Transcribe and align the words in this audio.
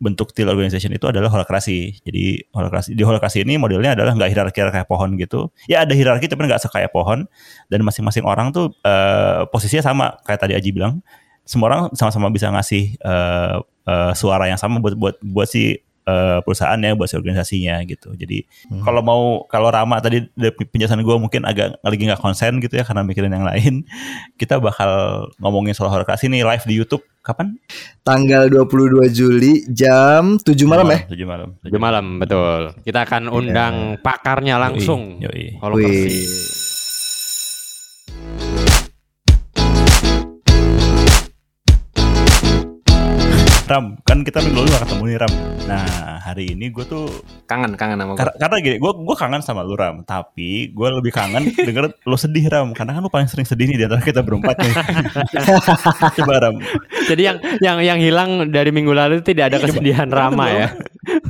bentuk 0.00 0.32
teal 0.32 0.48
organization 0.48 0.90
itu 0.96 1.04
adalah 1.06 1.28
holokrasi. 1.28 2.00
Jadi 2.00 2.40
holokrasi 2.56 2.96
di 2.96 3.04
holokrasi 3.04 3.44
ini 3.44 3.60
modelnya 3.60 3.92
adalah 3.92 4.16
nggak 4.16 4.30
hierarki 4.32 4.58
kayak 4.64 4.88
pohon 4.88 5.14
gitu. 5.20 5.52
Ya 5.68 5.84
ada 5.84 5.92
hierarki 5.92 6.26
tapi 6.26 6.48
nggak 6.48 6.64
sekaya 6.64 6.88
pohon 6.88 7.28
dan 7.68 7.80
masing-masing 7.84 8.24
orang 8.24 8.50
tuh 8.50 8.72
uh, 8.82 9.44
posisinya 9.52 9.84
sama 9.84 10.06
kayak 10.24 10.40
tadi 10.40 10.56
Aji 10.56 10.72
bilang. 10.72 11.04
Semua 11.44 11.68
orang 11.68 11.82
sama-sama 11.92 12.32
bisa 12.32 12.48
ngasih 12.48 12.96
uh, 13.04 13.60
uh, 13.84 14.12
suara 14.16 14.48
yang 14.48 14.56
sama 14.56 14.80
buat 14.80 14.96
buat 14.96 15.16
buat 15.20 15.48
si 15.50 15.82
uh, 16.10 16.38
perusahaannya 16.42 16.98
buat 16.98 17.06
si 17.06 17.14
organisasinya 17.14 17.78
gitu. 17.86 18.10
Jadi 18.18 18.42
hmm. 18.66 18.82
kalau 18.82 19.00
mau 19.00 19.22
kalau 19.46 19.70
Rama 19.70 20.02
tadi 20.02 20.26
dari 20.34 20.50
penjelasan 20.50 21.06
gue 21.06 21.16
mungkin 21.16 21.46
agak 21.46 21.78
lagi 21.86 22.02
nggak 22.02 22.18
konsen 22.20 22.58
gitu 22.58 22.74
ya 22.74 22.82
karena 22.82 23.06
mikirin 23.06 23.30
yang 23.30 23.46
lain. 23.46 23.86
Kita 24.40 24.58
bakal 24.58 25.24
ngomongin 25.38 25.72
soal 25.72 25.94
horokrasi 25.94 26.26
nih 26.26 26.42
live 26.42 26.64
di 26.66 26.74
YouTube 26.74 27.06
kapan? 27.22 27.54
Tanggal 28.02 28.50
22 28.50 29.06
Juli 29.14 29.52
jam 29.70 30.40
7 30.40 30.56
malam 30.66 30.88
ya? 30.90 31.00
7 31.06 31.22
malam. 31.28 31.48
7 31.62 31.70
malam 31.78 32.06
betul. 32.18 32.62
Kita 32.82 33.06
akan 33.06 33.30
undang 33.30 33.74
yeah. 33.94 34.02
pakarnya 34.02 34.56
langsung. 34.58 35.22
Yoi. 35.22 35.60
Yoi. 35.60 36.69
Ram, 43.70 43.94
kan 44.02 44.26
kita 44.26 44.42
minggu 44.42 44.66
lalu 44.66 44.74
gak 44.74 44.82
ketemu 44.82 45.02
nih 45.06 45.18
Ram. 45.22 45.32
Nah 45.70 45.86
hari 46.26 46.44
ini 46.58 46.74
gue 46.74 46.82
tuh 46.90 47.06
kangen 47.46 47.78
kangen 47.78 48.02
sama 48.02 48.18
gue. 48.18 48.18
Kar 48.18 48.34
karena 48.34 48.56
gini, 48.58 48.76
gue 48.82 48.92
gue 48.98 49.16
kangen 49.16 49.42
sama 49.46 49.62
lu 49.62 49.78
Ram. 49.78 50.02
Tapi 50.02 50.74
gue 50.74 50.88
lebih 50.90 51.14
kangen 51.14 51.54
denger 51.70 51.94
lo 52.02 52.18
sedih 52.18 52.50
Ram, 52.50 52.74
karena 52.74 52.98
kan 52.98 53.06
lu 53.06 53.10
paling 53.14 53.30
sering 53.30 53.46
sedih 53.46 53.70
nih 53.70 53.78
di 53.78 53.84
antara 53.86 54.02
kita 54.02 54.26
berempat 54.26 54.58
nih. 54.58 54.74
Coba 56.18 56.34
Ram. 56.42 56.58
Jadi 57.06 57.22
yang 57.22 57.38
yang 57.62 57.78
yang 57.78 57.98
hilang 58.02 58.50
dari 58.50 58.74
minggu 58.74 58.90
lalu 58.90 59.22
tidak 59.22 59.54
ada 59.54 59.62
iya, 59.62 59.64
kesedihan 59.70 60.10
Rama 60.10 60.50
ya. 60.50 60.74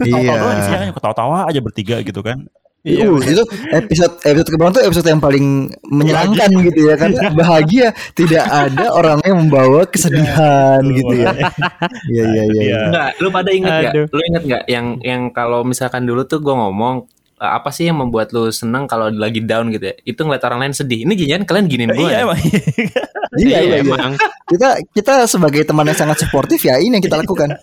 Iya. 0.00 0.32
Tawa-tawa 0.32 0.92
ketawa-tawa 0.96 1.36
aja 1.44 1.60
bertiga 1.60 2.00
gitu 2.00 2.24
kan. 2.24 2.48
Iya, 2.80 3.12
uh, 3.12 3.20
itu 3.20 3.44
episode 3.76 4.24
episode 4.24 4.48
kemarin 4.56 4.72
tuh 4.72 4.84
episode 4.88 5.04
yang 5.04 5.20
paling 5.20 5.68
menyenangkan 5.84 6.48
gitu 6.64 6.88
ya 6.88 6.96
kan 6.96 7.12
bahagia 7.40 7.92
tidak 8.16 8.40
ada 8.48 8.88
orang 8.96 9.20
yang 9.20 9.36
membawa 9.36 9.84
kesedihan 9.84 10.80
iya, 10.80 10.96
gitu 10.96 11.14
ya. 11.20 11.32
Iya 12.12 12.24
iya 12.24 12.44
iya. 12.48 12.80
Enggak, 12.88 13.08
lu 13.20 13.28
pada 13.28 13.50
inget 13.52 13.68
nggak? 13.68 13.94
Lu 14.08 14.20
inget 14.24 14.42
nggak 14.48 14.64
yang 14.64 14.86
yang 15.04 15.22
kalau 15.28 15.60
misalkan 15.60 16.08
dulu 16.08 16.24
tuh 16.24 16.40
gue 16.40 16.54
ngomong 16.56 17.04
eh, 17.36 17.52
apa 17.52 17.68
sih 17.68 17.84
yang 17.84 18.00
membuat 18.00 18.32
lu 18.32 18.48
seneng 18.48 18.88
kalau 18.88 19.12
lagi 19.12 19.44
down 19.44 19.68
gitu 19.68 19.92
ya? 19.92 19.94
Itu 20.00 20.24
ngeliat 20.24 20.44
orang 20.48 20.64
lain 20.64 20.72
sedih. 20.72 21.04
Ini 21.04 21.12
jangan 21.20 21.44
kalian 21.44 21.66
giniin 21.68 21.90
gue. 21.92 22.00
Iya 22.00 22.16
ya? 22.16 22.18
emang. 22.24 22.40
iya 23.36 23.58
iya 23.60 23.76
emang. 23.84 24.16
Kita 24.48 24.68
kita 24.96 25.14
sebagai 25.28 25.68
teman 25.68 25.84
yang 25.84 26.00
sangat 26.00 26.24
suportif 26.24 26.64
ya 26.64 26.80
ini 26.80 26.96
yang 26.96 27.04
kita 27.04 27.20
lakukan. 27.20 27.60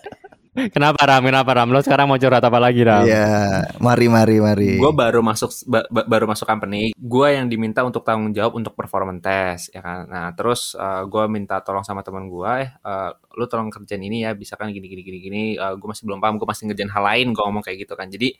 Kenapa 0.74 1.06
Ram? 1.06 1.22
Kenapa 1.22 1.50
Ram? 1.54 1.70
Lo 1.70 1.78
sekarang 1.78 2.10
mau 2.10 2.18
curhat 2.18 2.42
apa 2.42 2.58
lagi 2.58 2.82
Ram? 2.82 3.06
Iya, 3.06 3.62
mari 3.78 4.10
mari 4.10 4.36
mari. 4.42 4.70
Gue 4.82 4.90
baru 4.90 5.22
masuk 5.22 5.54
ba 5.70 5.86
baru 5.86 6.26
masuk 6.26 6.42
company. 6.42 6.90
Gue 6.98 7.38
yang 7.38 7.46
diminta 7.46 7.86
untuk 7.86 8.02
tanggung 8.02 8.34
jawab 8.34 8.58
untuk 8.58 8.74
performance 8.74 9.22
test, 9.22 9.64
ya 9.70 9.80
kan. 9.80 10.10
Nah 10.10 10.34
terus 10.34 10.74
uh, 10.74 11.02
eh, 11.02 11.02
gue 11.06 11.24
minta 11.30 11.62
tolong 11.62 11.86
sama 11.86 12.02
teman 12.02 12.26
gue, 12.26 12.52
eh 12.66 12.70
uh, 12.82 13.10
lu 13.38 13.46
tolong 13.46 13.70
kerjain 13.70 14.02
ini 14.02 14.26
ya, 14.26 14.34
bisa 14.34 14.58
kan 14.58 14.66
gini 14.74 14.90
gini 14.90 15.02
gini 15.06 15.18
gini. 15.22 15.42
Uh, 15.54 15.72
eh, 15.72 15.74
gue 15.78 15.86
masih 15.86 16.04
belum 16.10 16.18
paham, 16.18 16.34
gue 16.42 16.48
masih 16.50 16.64
ngerjain 16.66 16.90
hal 16.90 17.04
lain. 17.06 17.26
Gue 17.30 17.42
ngomong 17.46 17.62
kayak 17.62 17.78
gitu 17.86 17.94
kan. 17.94 18.10
Jadi 18.10 18.34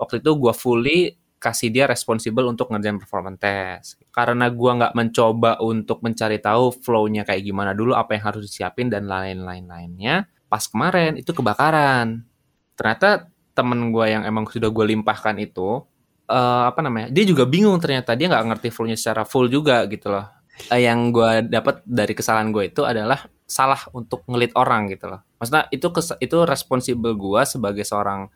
waktu 0.00 0.24
itu 0.24 0.30
gue 0.40 0.54
fully 0.56 0.98
kasih 1.38 1.70
dia 1.70 1.86
responsible 1.86 2.48
untuk 2.50 2.72
ngerjain 2.72 2.96
performance 2.96 3.38
test. 3.38 3.88
Karena 4.08 4.48
gue 4.48 4.70
nggak 4.72 4.96
mencoba 4.96 5.60
untuk 5.60 6.00
mencari 6.00 6.40
tahu 6.40 6.72
flow-nya 6.72 7.28
kayak 7.28 7.44
gimana 7.44 7.76
dulu, 7.76 7.92
apa 7.92 8.16
yang 8.16 8.24
harus 8.32 8.48
disiapin 8.48 8.88
dan 8.88 9.06
lain-lain 9.06 9.68
lainnya 9.68 10.26
pas 10.48 10.64
kemarin 10.64 11.20
itu 11.20 11.30
kebakaran. 11.30 12.24
Ternyata 12.74 13.28
temen 13.52 13.92
gue 13.92 14.06
yang 14.08 14.22
emang 14.24 14.48
sudah 14.48 14.70
gue 14.72 14.84
limpahkan 14.96 15.36
itu 15.38 15.82
uh, 16.30 16.64
apa 16.70 16.80
namanya 16.84 17.10
dia 17.10 17.24
juga 17.26 17.42
bingung 17.48 17.74
ternyata 17.82 18.14
dia 18.14 18.30
nggak 18.30 18.44
ngerti 18.54 18.68
fullnya 18.70 18.94
secara 18.94 19.24
full 19.24 19.48
juga 19.48 19.82
gitu 19.88 20.12
loh. 20.12 20.26
Uh, 20.70 20.80
yang 20.80 21.10
gue 21.10 21.46
dapat 21.46 21.82
dari 21.86 22.14
kesalahan 22.14 22.50
gue 22.50 22.70
itu 22.70 22.82
adalah 22.82 23.26
salah 23.48 23.80
untuk 23.96 24.22
ngelit 24.28 24.52
orang 24.54 24.92
gitu 24.92 25.08
loh. 25.08 25.24
Maksudnya 25.40 25.66
itu 25.72 25.86
itu 26.22 26.38
responsibel 26.44 27.12
gue 27.16 27.42
sebagai 27.48 27.82
seorang 27.82 28.28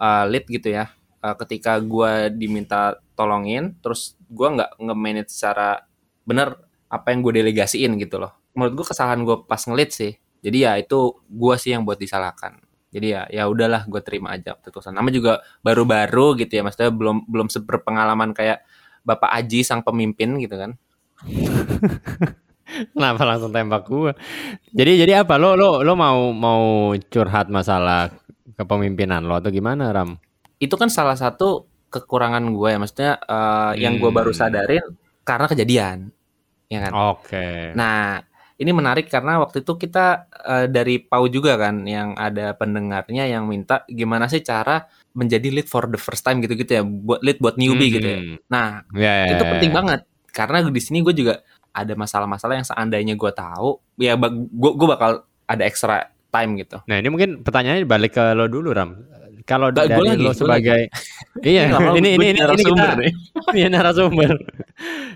uh, 0.00 0.24
lead 0.26 0.48
gitu 0.48 0.74
ya. 0.74 0.90
Uh, 1.24 1.36
ketika 1.40 1.80
gue 1.80 2.34
diminta 2.34 2.98
tolongin 3.14 3.78
terus 3.80 4.18
gue 4.28 4.44
nggak 4.44 4.76
nge-manage 4.76 5.30
secara 5.32 5.86
bener 6.26 6.58
apa 6.90 7.10
yang 7.14 7.22
gue 7.22 7.32
delegasiin 7.44 7.94
gitu 8.00 8.18
loh. 8.18 8.34
Menurut 8.54 8.82
gue 8.82 8.86
kesalahan 8.90 9.22
gue 9.22 9.36
pas 9.46 9.60
ngelit 9.62 9.90
sih 9.94 10.12
jadi 10.44 10.58
ya 10.60 10.72
itu 10.76 11.16
gue 11.24 11.54
sih 11.56 11.72
yang 11.72 11.88
buat 11.88 11.96
disalahkan 11.96 12.60
jadi 12.92 13.06
ya 13.08 13.22
ya 13.32 13.42
udahlah 13.48 13.88
gue 13.88 14.00
terima 14.04 14.36
aja 14.36 14.54
keputusan 14.60 14.92
nama 14.92 15.08
juga 15.08 15.40
baru-baru 15.64 16.44
gitu 16.44 16.60
ya 16.60 16.62
maksudnya 16.62 16.92
belum 16.92 17.24
belum 17.24 17.48
seberpengalaman 17.48 18.36
kayak 18.36 18.60
bapak 19.02 19.32
Aji 19.32 19.64
sang 19.64 19.80
pemimpin 19.80 20.36
gitu 20.38 20.60
kan 20.60 20.76
Kenapa 22.64 23.22
langsung 23.28 23.52
tembak 23.52 23.86
gue? 23.86 24.12
Jadi 24.72 24.92
jadi 25.04 25.22
apa 25.22 25.36
lo 25.36 25.54
lo 25.54 25.84
lo 25.84 25.92
mau 25.94 26.32
mau 26.32 26.90
curhat 27.12 27.52
masalah 27.52 28.10
kepemimpinan 28.56 29.22
lo 29.22 29.38
atau 29.38 29.52
gimana 29.52 29.92
Ram? 29.92 30.16
Itu 30.58 30.74
kan 30.80 30.88
salah 30.88 31.14
satu 31.14 31.68
kekurangan 31.92 32.42
gue 32.50 32.68
ya 32.74 32.78
maksudnya 32.80 33.12
uh, 33.22 33.70
hmm. 33.70 33.78
yang 33.78 33.94
gue 34.00 34.10
baru 34.10 34.32
sadarin 34.34 34.82
karena 35.22 35.46
kejadian 35.46 36.10
ya 36.72 36.88
kan. 36.88 36.92
Oke. 37.14 37.30
Okay. 37.30 37.58
Nah 37.78 38.24
ini 38.54 38.70
menarik 38.70 39.10
karena 39.10 39.42
waktu 39.42 39.66
itu 39.66 39.74
kita 39.74 40.30
uh, 40.30 40.66
dari 40.70 41.02
Pau 41.02 41.26
juga 41.26 41.58
kan 41.58 41.82
yang 41.82 42.14
ada 42.14 42.54
pendengarnya 42.54 43.26
yang 43.26 43.50
minta 43.50 43.82
gimana 43.90 44.30
sih 44.30 44.46
cara 44.46 44.86
menjadi 45.14 45.50
lead 45.50 45.66
for 45.66 45.90
the 45.90 45.98
first 45.98 46.22
time 46.22 46.38
gitu-gitu 46.38 46.70
ya 46.78 46.82
buat 46.86 47.18
lead 47.22 47.38
buat 47.42 47.58
newbie 47.58 47.90
hmm. 47.90 47.96
gitu 47.98 48.08
ya. 48.08 48.20
Hmm. 48.20 48.36
Nah 48.50 48.66
yeah, 48.94 49.14
yeah, 49.26 49.32
itu 49.34 49.42
ya, 49.42 49.50
penting 49.58 49.70
yeah. 49.74 49.78
banget 49.82 50.00
karena 50.34 50.56
di 50.70 50.82
sini 50.82 50.98
gue 51.02 51.14
juga 51.14 51.34
ada 51.74 51.92
masalah-masalah 51.98 52.54
yang 52.62 52.66
seandainya 52.66 53.14
gue 53.18 53.32
tahu 53.34 53.82
ya 53.98 54.14
gue 54.14 54.72
gue 54.78 54.88
bakal 54.88 55.26
ada 55.50 55.62
extra 55.66 56.14
time 56.30 56.58
gitu. 56.58 56.78
Nah 56.86 56.98
ini 56.98 57.08
mungkin 57.10 57.42
pertanyaannya 57.42 57.86
balik 57.86 58.18
ke 58.18 58.24
lo 58.38 58.46
dulu 58.46 58.70
Ram 58.70 58.90
kalau 59.44 59.68
dari 59.68 59.92
lagi, 59.92 60.24
lo 60.24 60.32
sebagai 60.32 60.88
iya 61.44 61.68
ini 62.00 62.16
ini 62.16 62.26
ini, 62.32 62.40
ini 62.40 62.64
kita 62.64 62.96
nih. 62.96 63.12
iya 63.60 63.68
narasumber. 63.68 64.32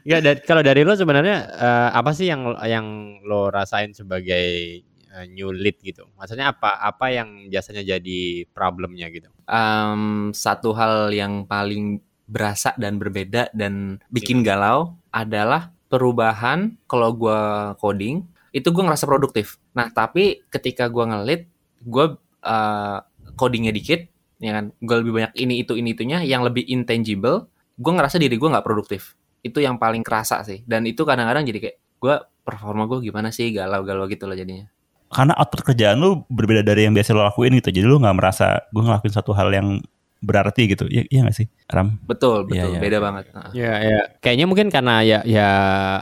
Enggak 0.05 0.21
dari 0.21 0.39
kalau 0.45 0.63
dari 0.63 0.81
lo 0.85 0.93
sebenarnya 0.93 1.49
uh, 1.57 1.91
apa 1.97 2.13
sih 2.13 2.29
yang 2.29 2.53
yang 2.69 3.19
lo 3.25 3.49
rasain 3.49 3.97
sebagai 3.97 4.85
uh, 5.17 5.25
new 5.33 5.49
lead 5.49 5.81
gitu? 5.81 6.05
Maksudnya 6.21 6.53
apa 6.53 6.77
apa 6.77 7.09
yang 7.09 7.49
biasanya 7.49 7.81
jadi 7.81 8.45
problemnya 8.53 9.09
gitu? 9.09 9.33
Um, 9.49 10.37
satu 10.37 10.77
hal 10.77 11.09
yang 11.17 11.49
paling 11.49 12.05
berasa 12.29 12.77
dan 12.77 13.01
berbeda 13.01 13.49
dan 13.57 13.97
bikin 14.13 14.45
galau 14.45 14.93
adalah 15.09 15.73
perubahan 15.89 16.77
kalau 16.85 17.17
gue 17.17 17.41
coding 17.81 18.29
itu 18.53 18.69
gue 18.69 18.85
ngerasa 18.85 19.09
produktif. 19.09 19.57
Nah 19.73 19.89
tapi 19.89 20.45
ketika 20.53 20.93
gue 20.93 21.05
ngelit 21.09 21.49
gue 21.81 22.07
uh, 22.45 22.99
codingnya 23.41 23.73
dikit 23.73 24.18
ya 24.39 24.53
kan? 24.59 24.65
Gue 24.81 24.97
lebih 25.03 25.13
banyak 25.15 25.33
ini 25.39 25.63
itu 25.63 25.75
ini 25.75 25.95
itunya. 25.95 26.19
Yang 26.25 26.43
lebih 26.53 26.65
intangible 26.67 27.51
gue 27.79 27.93
ngerasa 27.95 28.19
diri 28.19 28.35
gue 28.35 28.49
nggak 28.49 28.67
produktif. 28.67 29.15
Itu 29.43 29.63
yang 29.63 29.79
paling 29.79 30.03
kerasa 30.03 30.43
sih. 30.43 30.67
Dan 30.67 30.87
itu 30.87 31.07
kadang-kadang 31.07 31.47
jadi 31.47 31.59
kayak 31.63 31.77
gue 32.03 32.15
performa 32.43 32.87
gue 32.91 32.99
gimana 33.07 33.31
sih? 33.31 33.55
Galau-galau 33.55 34.11
gitu 34.11 34.27
loh 34.27 34.35
jadinya. 34.35 34.67
Karena 35.09 35.33
output 35.41 35.73
kerjaan 35.73 35.97
lu 36.01 36.27
berbeda 36.29 36.61
dari 36.61 36.85
yang 36.85 36.93
biasa 36.93 37.17
lo 37.17 37.25
lakuin 37.25 37.57
gitu. 37.61 37.71
Jadi 37.73 37.87
lu 37.87 37.97
nggak 38.03 38.17
merasa 38.17 38.61
gue 38.75 38.83
ngelakuin 38.83 39.15
satu 39.15 39.33
hal 39.33 39.49
yang 39.55 39.81
berarti 40.19 40.67
gitu. 40.67 40.85
Ya 40.91 41.07
iya 41.09 41.25
gak 41.27 41.37
sih 41.39 41.47
Ram? 41.71 41.99
Betul 42.03 42.51
betul. 42.51 42.75
ya, 42.75 42.79
ya. 42.79 42.81
beda 42.83 42.99
banget. 42.99 43.25
Ya 43.55 43.73
ya. 43.79 44.01
Kayaknya 44.19 44.47
mungkin 44.51 44.69
karena 44.69 45.01
ya 45.07 45.19
ya 45.23 45.49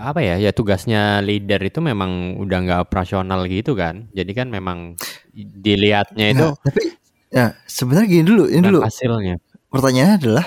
apa 0.00 0.20
ya? 0.24 0.40
Ya 0.40 0.50
tugasnya 0.56 1.20
leader 1.20 1.60
itu 1.60 1.78
memang 1.84 2.40
udah 2.40 2.58
nggak 2.64 2.80
operasional 2.88 3.44
gitu 3.46 3.76
kan? 3.76 4.08
Jadi 4.16 4.32
kan 4.32 4.48
memang 4.48 4.96
dilihatnya 5.36 6.32
itu 6.32 6.46
nah, 6.48 6.56
tapi 6.64 6.96
Ya, 7.30 7.58
sebenarnya 7.66 8.06
gini 8.06 8.24
dulu, 8.24 8.44
ini 8.46 8.62
dulu. 8.62 8.80
Hasilnya. 8.86 9.42
Pertanyaannya 9.68 10.16
adalah 10.22 10.46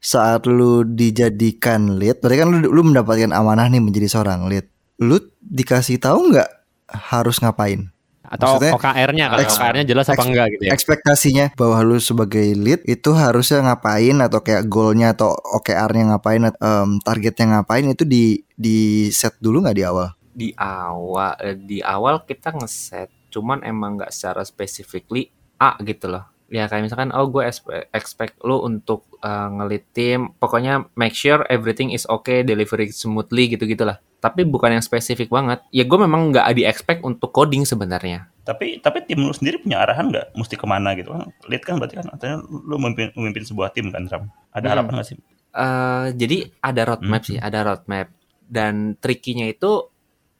saat 0.00 0.48
lu 0.48 0.86
dijadikan 0.86 1.98
lead, 2.00 2.22
berarti 2.22 2.36
kan 2.40 2.48
lu, 2.48 2.58
lu 2.70 2.82
mendapatkan 2.86 3.32
amanah 3.34 3.68
nih 3.68 3.82
menjadi 3.82 4.08
seorang 4.08 4.48
lead. 4.48 4.66
Lu 5.02 5.20
dikasih 5.44 6.00
tahu 6.00 6.32
nggak 6.32 6.50
harus 6.88 7.42
ngapain? 7.42 7.92
Atau 8.26 8.58
OKR-nya 8.58 9.30
kalau 9.30 9.46
OKR-nya 9.46 9.84
jelas 9.86 10.06
apa 10.10 10.22
enggak 10.26 10.46
gitu 10.58 10.62
ya. 10.66 10.70
Ekspektasinya 10.74 11.46
bahwa 11.54 11.78
lu 11.86 11.98
sebagai 12.02 12.42
lead 12.58 12.82
itu 12.82 13.14
harusnya 13.14 13.62
ngapain 13.62 14.18
atau 14.18 14.42
kayak 14.42 14.66
goalnya 14.66 15.14
atau 15.14 15.30
OKR-nya 15.34 16.14
ngapain 16.14 16.42
um, 16.58 16.98
targetnya 16.98 17.46
ngapain 17.58 17.86
itu 17.86 18.02
di 18.02 18.42
di 18.58 19.08
set 19.14 19.38
dulu 19.38 19.62
nggak 19.62 19.78
di 19.78 19.84
awal? 19.86 20.08
Di 20.36 20.50
awal 20.58 21.32
eh, 21.38 21.56
di 21.56 21.78
awal 21.78 22.26
kita 22.26 22.50
ngeset 22.58 23.14
cuman 23.30 23.62
emang 23.62 24.00
nggak 24.00 24.10
secara 24.10 24.42
specifically 24.42 25.30
A 25.58 25.76
gitu 25.82 26.08
loh. 26.08 26.24
ya 26.46 26.70
kayak 26.70 26.86
misalkan 26.86 27.10
oh 27.10 27.26
gue 27.26 27.42
expect, 27.90 28.38
lu 28.46 28.62
untuk 28.62 29.02
uh, 29.18 29.50
ngelit 29.50 29.82
tim 29.90 30.30
pokoknya 30.38 30.86
make 30.94 31.10
sure 31.10 31.42
everything 31.50 31.90
is 31.90 32.06
okay 32.06 32.46
delivery 32.46 32.86
smoothly 32.94 33.50
gitu 33.50 33.66
gitulah 33.66 33.98
tapi 34.22 34.46
bukan 34.46 34.78
yang 34.78 34.84
spesifik 34.84 35.26
banget 35.26 35.58
ya 35.74 35.82
gue 35.82 35.98
memang 35.98 36.30
nggak 36.30 36.46
di 36.54 36.62
expect 36.62 37.02
untuk 37.02 37.34
coding 37.34 37.66
sebenarnya 37.66 38.30
tapi 38.46 38.78
tapi 38.78 39.02
tim 39.02 39.26
lu 39.26 39.34
sendiri 39.34 39.58
punya 39.58 39.82
arahan 39.82 40.06
nggak 40.06 40.38
mesti 40.38 40.54
ke 40.54 40.66
mana 40.70 40.94
gitu 40.94 41.10
kan 41.10 41.26
lead 41.50 41.62
kan 41.66 41.82
berarti 41.82 41.98
kan 41.98 42.06
artinya 42.14 42.38
lu 42.46 42.78
memimpin, 42.78 43.10
memimpin 43.18 43.42
sebuah 43.42 43.74
tim 43.74 43.90
kan 43.90 44.06
Ram 44.06 44.30
ada 44.54 44.62
Hmm. 44.62 44.72
harapan 44.78 44.92
nggak 45.02 45.08
sih 45.10 45.18
Eh, 45.56 46.06
jadi 46.12 46.52
ada 46.60 46.82
roadmap 46.84 47.24
Hmm. 47.24 47.28
sih, 47.32 47.38
ada 47.40 47.64
roadmap. 47.64 48.12
Dan 48.44 48.92
trikinya 49.00 49.48
itu 49.48 49.88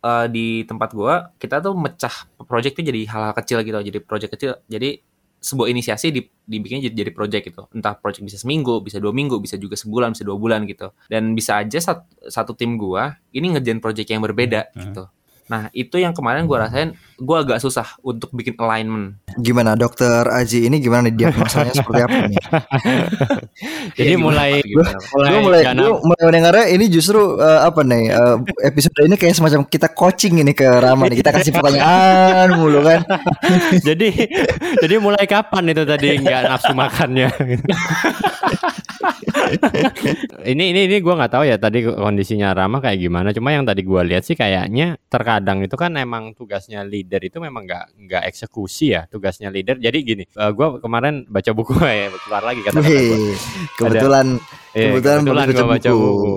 eh, 0.03 0.27
di 0.29 0.47
tempat 0.65 0.93
gua 0.93 1.31
kita 1.37 1.61
tuh 1.61 1.73
mecah 1.77 2.13
itu 2.37 2.81
jadi 2.83 3.01
hal-hal 3.09 3.35
kecil 3.37 3.59
gitu, 3.63 3.79
jadi 3.81 3.99
project 4.03 4.33
kecil. 4.37 4.53
Jadi 4.67 5.01
sebuah 5.37 5.69
inisiasi 5.71 6.11
di, 6.11 6.27
dibikin 6.49 6.83
jadi, 6.83 7.07
jadi 7.07 7.13
project 7.15 7.45
gitu. 7.53 7.63
Entah 7.71 7.95
project 7.95 8.25
bisa 8.25 8.41
seminggu, 8.41 8.83
bisa 8.83 8.99
dua 8.99 9.13
minggu, 9.15 9.39
bisa 9.39 9.55
juga 9.61 9.79
sebulan, 9.79 10.17
bisa 10.17 10.25
dua 10.27 10.35
bulan 10.35 10.67
gitu. 10.67 10.91
Dan 11.07 11.37
bisa 11.37 11.61
aja 11.63 11.79
sat- 11.79 12.09
satu 12.27 12.57
tim 12.57 12.75
gua 12.75 13.15
ini 13.31 13.55
ngerjain 13.55 13.79
project 13.79 14.09
yang 14.11 14.25
berbeda 14.25 14.73
Hmm. 14.75 14.91
gitu. 14.91 15.05
Nah 15.47 15.71
itu 15.71 16.03
yang 16.03 16.11
kemarin 16.11 16.45
gua 16.51 16.67
rasain, 16.67 16.99
gua 17.23 17.47
agak 17.47 17.63
susah 17.63 17.87
untuk 18.03 18.35
bikin 18.35 18.59
alignment. 18.59 19.15
Gimana 19.39 19.79
dokter 19.79 20.27
Aji 20.27 20.67
ini 20.67 20.83
gimana 20.83 21.07
nih 21.07 21.15
diagnosanya 21.15 21.73
seperti 21.75 22.01
apa 22.03 22.17
nih? 22.27 22.39
Jadi 23.99 24.13
gimana, 24.19 24.25
mulai? 24.27 24.51
Gue 24.67 25.41
mulai 25.43 25.63
gue 25.71 25.91
mulai 26.03 26.23
mendengarnya 26.27 26.67
ini 26.75 26.85
justru 26.91 27.39
eh, 27.39 27.61
apa 27.63 27.81
nih 27.87 28.11
eh, 28.11 28.37
episode 28.67 28.99
ini 29.07 29.15
kayak 29.15 29.35
semacam 29.39 29.61
kita 29.71 29.89
coaching 29.95 30.43
ini 30.43 30.51
ke 30.51 30.67
Rama 30.67 31.07
nih 31.07 31.23
kita 31.23 31.31
kasih 31.31 31.55
pertanyaan 31.55 32.59
mulu 32.59 32.83
kan. 32.83 33.07
jadi 33.87 34.09
jadi 34.83 34.95
mulai 34.99 35.25
kapan 35.31 35.71
itu 35.71 35.83
tadi 35.87 36.19
nggak 36.19 36.43
nafsu 36.51 36.75
makannya? 36.75 37.31
ini 40.53 40.75
ini 40.75 40.81
ini 40.89 40.97
gue 41.01 41.15
nggak 41.15 41.33
tahu 41.33 41.45
ya 41.47 41.57
tadi 41.57 41.87
kondisinya 41.87 42.53
Rama 42.57 42.81
kayak 42.81 42.99
gimana. 43.01 43.31
Cuma 43.33 43.53
yang 43.53 43.65
tadi 43.65 43.87
gue 43.87 44.03
lihat 44.07 44.25
sih 44.27 44.35
kayaknya 44.35 44.97
terkadang 45.07 45.63
itu 45.63 45.75
kan 45.79 45.95
emang 45.97 46.33
tugasnya 46.33 46.83
leader 46.83 47.21
itu 47.23 47.39
memang 47.39 47.65
nggak 47.67 47.85
nggak 48.09 48.23
eksekusi 48.29 48.97
ya 48.97 49.07
tugasnya 49.07 49.49
leader. 49.53 49.79
Jadi 49.79 49.99
gini, 50.05 50.25
gue 50.29 50.69
kemarin 50.81 51.25
baca 51.29 51.51
buku 51.55 51.73
ya 51.81 52.09
keluar 52.27 52.43
lagi 52.43 52.61
kata-kata 52.65 52.91
gue. 52.91 53.17
Wih, 53.17 53.37
kebetulan 53.79 54.27
Iya, 54.77 54.93
Kebetulan 54.93 55.21
baru 55.25 55.53
gua 55.57 55.67
baca 55.73 55.91
buku. 55.97 56.35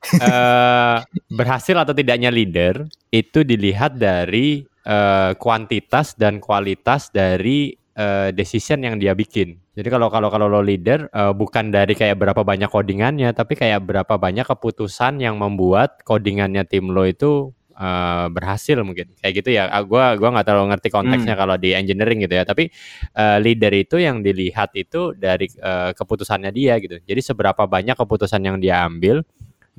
Eh, 0.00 0.96
berhasil 1.28 1.76
atau 1.76 1.92
tidaknya 1.92 2.30
leader 2.30 2.86
itu 3.10 3.42
dilihat 3.42 3.98
dari 3.98 4.62
eh, 4.86 5.30
kuantitas 5.34 6.14
dan 6.14 6.38
kualitas 6.38 7.10
dari 7.10 7.74
eh, 7.96 8.30
decision 8.34 8.82
yang 8.82 8.96
dia 9.00 9.14
bikin. 9.14 9.58
Jadi 9.74 9.88
kalau 9.88 10.12
kalau 10.12 10.28
kalau 10.28 10.46
lo 10.50 10.60
leader 10.60 11.08
eh, 11.10 11.32
bukan 11.34 11.70
dari 11.72 11.94
kayak 11.96 12.18
berapa 12.18 12.42
banyak 12.42 12.70
codingannya, 12.70 13.30
tapi 13.32 13.54
kayak 13.58 13.82
berapa 13.86 14.14
banyak 14.18 14.46
keputusan 14.46 15.22
yang 15.22 15.38
membuat 15.40 16.02
codingannya 16.06 16.62
tim 16.68 16.90
lo 16.90 17.06
itu 17.06 17.50
eh, 17.74 18.26
berhasil 18.30 18.76
mungkin 18.84 19.10
kayak 19.22 19.34
gitu 19.42 19.50
ya. 19.56 19.70
Ah, 19.72 19.82
Gua 19.82 20.14
gua 20.18 20.34
nggak 20.36 20.46
terlalu 20.46 20.66
ngerti 20.76 20.88
konteksnya 20.92 21.34
kalau 21.40 21.56
di 21.56 21.70
engineering 21.74 22.26
gitu 22.26 22.34
ya. 22.36 22.44
Tapi 22.44 22.68
eh, 23.16 23.38
leader 23.42 23.72
itu 23.74 23.96
yang 24.02 24.20
dilihat 24.20 24.74
itu 24.76 25.14
dari 25.16 25.48
eh, 25.48 25.90
keputusannya 25.96 26.50
dia 26.52 26.76
gitu. 26.82 27.00
Jadi 27.02 27.20
seberapa 27.24 27.64
banyak 27.66 27.96
keputusan 27.98 28.42
yang 28.44 28.56
dia 28.60 28.84
ambil 28.86 29.22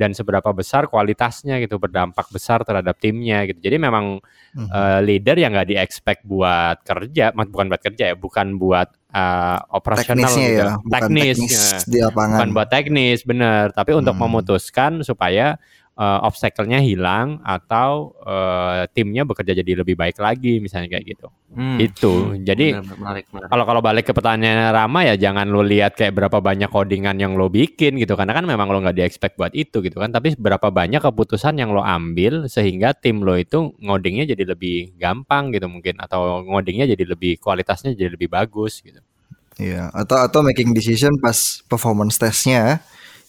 dan 0.02 0.18
seberapa 0.18 0.50
besar 0.50 0.90
kualitasnya 0.90 1.62
gitu 1.62 1.78
berdampak 1.78 2.26
besar 2.34 2.66
terhadap 2.66 2.98
timnya 2.98 3.46
gitu. 3.46 3.62
Jadi 3.62 3.78
memang 3.78 4.18
Mhm. 4.58 4.68
eh, 4.68 5.00
leader 5.06 5.38
yang 5.38 5.54
nggak 5.54 5.70
di-expect 5.70 6.26
buat 6.26 6.82
kerja, 6.82 7.30
bukan 7.38 7.70
buat 7.70 7.82
kerja 7.86 8.04
ya, 8.12 8.16
bukan 8.18 8.58
buat 8.58 8.90
eh, 9.12 9.60
operasional 9.76 10.24
teknisnya 10.24 10.48
gitu. 10.48 10.64
ya, 10.64 10.68
bukan 10.80 11.02
teknis, 11.04 11.36
teknis 11.36 11.52
ya. 11.52 11.78
di 11.84 12.00
lapangan. 12.00 12.32
bukan 12.32 12.50
buat 12.56 12.70
teknis 12.72 13.20
bener, 13.28 13.66
tapi 13.76 13.92
untuk 13.92 14.16
Hmm. 14.16 14.24
memutuskan 14.24 14.92
supaya 15.04 15.60
eh, 16.02 16.20
obstacle-nya 16.26 16.82
hilang 16.82 17.38
atau 17.46 18.18
eh, 18.26 18.90
timnya 18.90 19.22
bekerja 19.22 19.54
jadi 19.54 19.86
lebih 19.86 19.94
baik 19.94 20.18
lagi 20.18 20.58
misalnya 20.58 20.98
kayak 20.98 21.06
gitu. 21.06 21.28
Hmm. 21.52 21.78
Itu. 21.78 22.34
Jadi 22.42 22.74
kalau 23.52 23.68
kalau 23.68 23.82
balik 23.84 24.10
ke 24.10 24.14
pertanyaan 24.16 24.72
Rama 24.72 25.04
ya 25.04 25.20
jangan 25.20 25.46
lo 25.52 25.62
lihat 25.62 26.00
kayak 26.00 26.16
berapa 26.16 26.42
banyak 26.42 26.72
codingan 26.72 27.20
yang 27.20 27.36
lo 27.36 27.52
bikin 27.52 28.00
gitu 28.00 28.16
karena 28.16 28.34
kan 28.34 28.48
memang 28.48 28.72
lo 28.72 28.80
nggak 28.80 28.96
di 28.96 29.04
expect 29.04 29.36
buat 29.36 29.52
itu 29.52 29.84
gitu 29.84 30.00
kan 30.00 30.16
tapi 30.16 30.34
berapa 30.40 30.72
banyak 30.72 31.04
keputusan 31.04 31.60
yang 31.60 31.76
lo 31.76 31.84
ambil 31.84 32.48
sehingga 32.48 32.96
tim 32.96 33.22
lo 33.22 33.36
itu 33.36 33.76
ngodingnya 33.84 34.32
jadi 34.32 34.56
lebih 34.56 34.96
gampang 34.96 35.52
gitu 35.52 35.68
mungkin 35.68 36.00
atau 36.00 36.40
ngodingnya 36.48 36.88
jadi 36.96 37.04
lebih 37.04 37.44
kualitasnya 37.44 37.92
jadi 37.94 38.16
lebih 38.16 38.32
bagus 38.32 38.80
gitu 38.80 39.04
Iya, 39.60 39.92
atau 39.92 40.18
atau 40.18 40.40
making 40.42 40.72
decision 40.72 41.20
pas 41.20 41.62
performance 41.68 42.16
testnya 42.16 42.80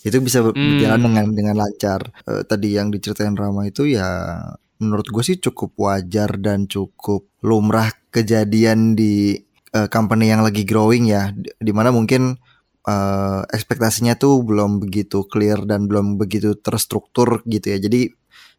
itu 0.03 0.19
bisa 0.19 0.43
Hmm. 0.43 0.53
berjalan 0.55 1.01
dengan 1.03 1.27
dengan 1.31 1.57
lancar. 1.63 2.01
Eh, 2.27 2.43
tadi 2.47 2.75
yang 2.75 2.91
diceritain 2.91 3.35
Rama 3.39 3.67
itu 3.67 3.87
ya 3.87 4.39
menurut 4.83 5.07
gue 5.07 5.23
sih 5.23 5.39
cukup 5.39 5.79
wajar 5.79 6.35
dan 6.43 6.67
cukup 6.67 7.31
lumrah 7.47 7.91
kejadian 8.11 8.99
di 8.99 9.39
eh, 9.73 9.89
company 9.89 10.29
yang 10.29 10.45
lagi 10.45 10.69
growing 10.69 11.09
ya, 11.09 11.33
di- 11.33 11.49
di 11.57 11.73
mana 11.73 11.89
mungkin 11.89 12.37
eh, 12.85 13.41
ekspektasinya 13.49 14.19
tuh 14.19 14.43
belum 14.45 14.83
begitu 14.83 15.25
clear 15.31 15.63
dan 15.65 15.87
belum 15.89 16.19
begitu 16.21 16.59
terstruktur 16.61 17.41
gitu 17.49 17.73
ya. 17.73 17.79
Jadi 17.81 18.11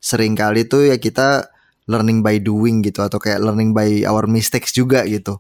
sering 0.02 0.34
kali 0.34 0.66
tuh 0.66 0.90
ya 0.90 0.98
kita 0.98 1.48
learning 1.92 2.24
by 2.26 2.40
doing 2.40 2.80
gitu 2.82 3.04
atau 3.04 3.20
kayak 3.20 3.44
learning 3.44 3.76
by 3.76 4.08
our 4.08 4.26
mistakes 4.26 4.72
juga 4.72 5.04
gitu. 5.06 5.38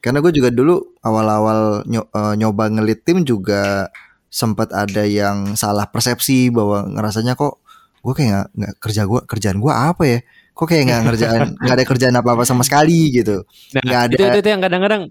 Karena 0.00 0.18
gue 0.24 0.32
juga 0.32 0.48
dulu 0.50 0.98
awal-awal 1.04 1.84
nyo- 1.86 2.08
nyoba 2.38 2.70
ngelit 2.70 3.02
tim 3.04 3.22
juga 3.26 3.90
sempat 4.28 4.68
ada 4.70 5.04
yang 5.04 5.56
salah 5.56 5.88
persepsi 5.88 6.52
bahwa 6.52 6.84
ngerasanya 6.86 7.34
kok 7.34 7.60
gue 7.98 8.14
kayak 8.14 8.28
nggak 8.30 8.46
nggak 8.54 8.72
kerja 8.78 9.02
gue 9.04 9.20
kerjaan 9.26 9.58
gue 9.58 9.72
apa 9.72 10.02
ya? 10.06 10.18
Kok 10.54 10.66
kayak 10.66 10.84
nggak 10.86 11.02
ngerjaan 11.06 11.46
nggak 11.62 11.76
ada 11.76 11.84
kerjaan 11.86 12.14
apa 12.16 12.28
apa 12.34 12.42
sama 12.44 12.62
sekali 12.62 13.12
gitu. 13.12 13.42
nah 13.74 13.82
Nggak 13.84 14.00
ada- 14.04 14.14
itu, 14.14 14.22
itu 14.24 14.38
itu 14.40 14.48
yang 14.48 14.62
kadang-kadang 14.62 15.02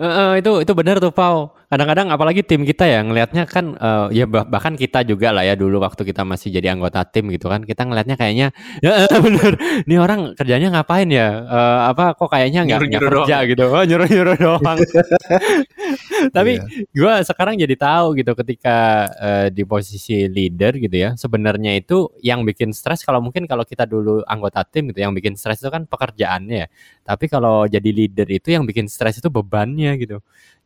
eh, 0.00 0.06
eh, 0.06 0.32
itu 0.40 0.50
itu 0.62 0.72
benar 0.72 0.96
tuh 0.98 1.12
Pau 1.12 1.52
kadang-kadang 1.70 2.10
apalagi 2.10 2.42
tim 2.42 2.66
kita 2.66 2.82
ya 2.82 2.98
ngelihatnya 3.00 3.46
kan 3.46 3.78
eh, 3.78 4.06
ya 4.12 4.26
bah- 4.26 4.42
bahkan 4.44 4.74
kita 4.74 5.06
juga 5.06 5.30
lah 5.30 5.46
ya 5.46 5.54
dulu 5.54 5.78
waktu 5.78 6.02
kita 6.02 6.26
masih 6.26 6.50
jadi 6.50 6.74
anggota 6.74 7.06
tim 7.06 7.30
gitu 7.30 7.46
kan 7.46 7.62
kita 7.62 7.86
ngelihatnya 7.86 8.18
kayaknya 8.18 8.50
ya 8.82 9.06
bener 9.24 9.54
ini 9.86 9.94
orang 9.94 10.34
kerjanya 10.34 10.74
ngapain 10.74 11.06
ya? 11.06 11.28
Eh, 11.46 11.78
apa 11.94 12.18
kok 12.18 12.26
kayaknya 12.26 12.66
nggak 12.66 12.80
kerja 12.98 13.36
gitu? 13.46 13.64
Oh, 13.70 13.84
nyuruh-nyuruh 13.86 14.36
doang. 14.44 14.78
Tapi 16.36 16.50
Iya. 16.50 16.66
gue 16.90 17.14
sekarang 17.24 17.54
jadi 17.54 17.74
tahu 17.78 18.18
gitu 18.18 18.32
ketika 18.34 18.76
eh, 19.16 19.46
di 19.54 19.62
posisi 19.62 20.26
leader 20.26 20.76
gitu 20.76 20.92
ya 20.92 21.14
sebenarnya 21.14 21.78
itu 21.78 22.10
yang 22.20 22.42
bikin 22.42 22.74
stres 22.74 23.06
kalau 23.06 23.22
mungkin 23.22 23.46
kalau 23.46 23.62
kita 23.62 23.86
dulu 23.86 24.20
anggota 24.26 24.66
tim 24.66 24.90
gitu 24.90 25.00
yang 25.00 25.14
bikin 25.14 25.38
stres 25.38 25.62
itu 25.62 25.70
kan 25.70 25.86
pekerjaannya 25.86 26.66
ya. 26.66 26.68
Tapi 27.06 27.24
kalau 27.26 27.64
jadi 27.66 27.90
leader 27.90 28.26
itu 28.26 28.50
yang 28.50 28.66
bikin 28.66 28.86
stres 28.86 29.18
itu 29.18 29.30
bebannya 29.30 29.94
gitu 29.96 30.18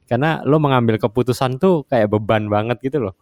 karena 0.05 0.41
lo 0.43 0.57
mengambil 0.57 0.97
keputusan 0.97 1.57
tuh 1.57 1.83
kayak 1.85 2.09
beban 2.09 2.47
banget 2.47 2.81
gitu 2.81 3.01
loh 3.01 3.15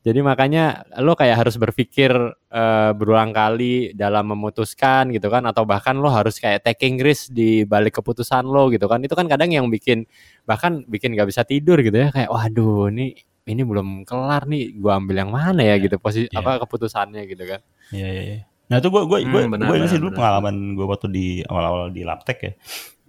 jadi 0.00 0.24
makanya 0.24 0.64
lo 0.96 1.12
kayak 1.12 1.44
harus 1.44 1.56
berpikir 1.56 2.08
eh, 2.48 2.90
berulang 2.92 3.32
kali 3.32 3.92
dalam 3.92 4.32
memutuskan 4.32 5.12
gitu 5.12 5.28
kan 5.28 5.44
atau 5.44 5.64
bahkan 5.64 5.92
lo 5.94 6.08
harus 6.08 6.36
kayak 6.36 6.64
taking 6.64 6.96
risk 6.96 7.28
di 7.30 7.64
balik 7.64 8.00
keputusan 8.00 8.42
lo 8.42 8.68
gitu 8.68 8.84
kan 8.84 9.00
itu 9.00 9.12
kan 9.12 9.28
kadang 9.28 9.50
yang 9.50 9.68
bikin 9.68 10.08
bahkan 10.42 10.84
bikin 10.84 11.12
gak 11.12 11.28
bisa 11.28 11.44
tidur 11.44 11.76
gitu 11.78 11.96
ya 11.96 12.08
kayak 12.08 12.28
waduh 12.28 12.88
ini 12.88 13.12
ini 13.44 13.60
belum 13.60 14.04
kelar 14.04 14.46
nih 14.46 14.78
gua 14.78 14.96
ambil 14.96 15.16
yang 15.18 15.30
mana 15.30 15.60
ya 15.60 15.76
gitu 15.76 15.96
posisi 15.96 16.28
Iya. 16.28 16.38
apa 16.38 16.50
keputusannya 16.60 17.22
gitu 17.26 17.44
kan 17.44 17.60
Iya, 17.90 18.08
iya, 18.08 18.22
iya. 18.24 18.40
Nah 18.70 18.78
itu 18.78 18.86
gue 18.86 19.02
gue 19.02 19.18
gue 19.26 19.40
Hmm, 19.42 19.50
benar, 19.50 19.66
gue 19.66 19.76
ini 19.76 19.86
sih 19.86 19.98
dulu 19.98 20.14
benar. 20.14 20.18
pengalaman 20.22 20.54
gue 20.72 20.86
waktu 20.86 21.06
di 21.10 21.26
awal-awal 21.42 21.90
di 21.90 22.06
Laptek 22.06 22.38
ya. 22.38 22.52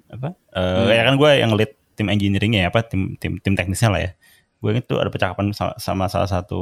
Apa? 0.09 0.33
Eh 0.49 0.59
Hmm. 0.59 0.89
Ya 0.89 1.03
kan 1.05 1.15
gue 1.15 1.31
yang 1.37 1.51
lead 1.53 1.71
tim 2.01 2.09
engineeringnya 2.09 2.65
ya, 2.65 2.67
apa 2.73 2.81
tim 2.89 3.13
tim 3.21 3.37
tim 3.37 3.53
teknisnya 3.53 3.93
lah 3.93 4.01
ya. 4.01 4.11
Gue 4.61 4.77
itu 4.77 4.93
ada 4.97 5.09
percakapan 5.13 5.53
sama, 5.53 5.73
sama 5.77 6.05
salah 6.09 6.29
satu 6.29 6.61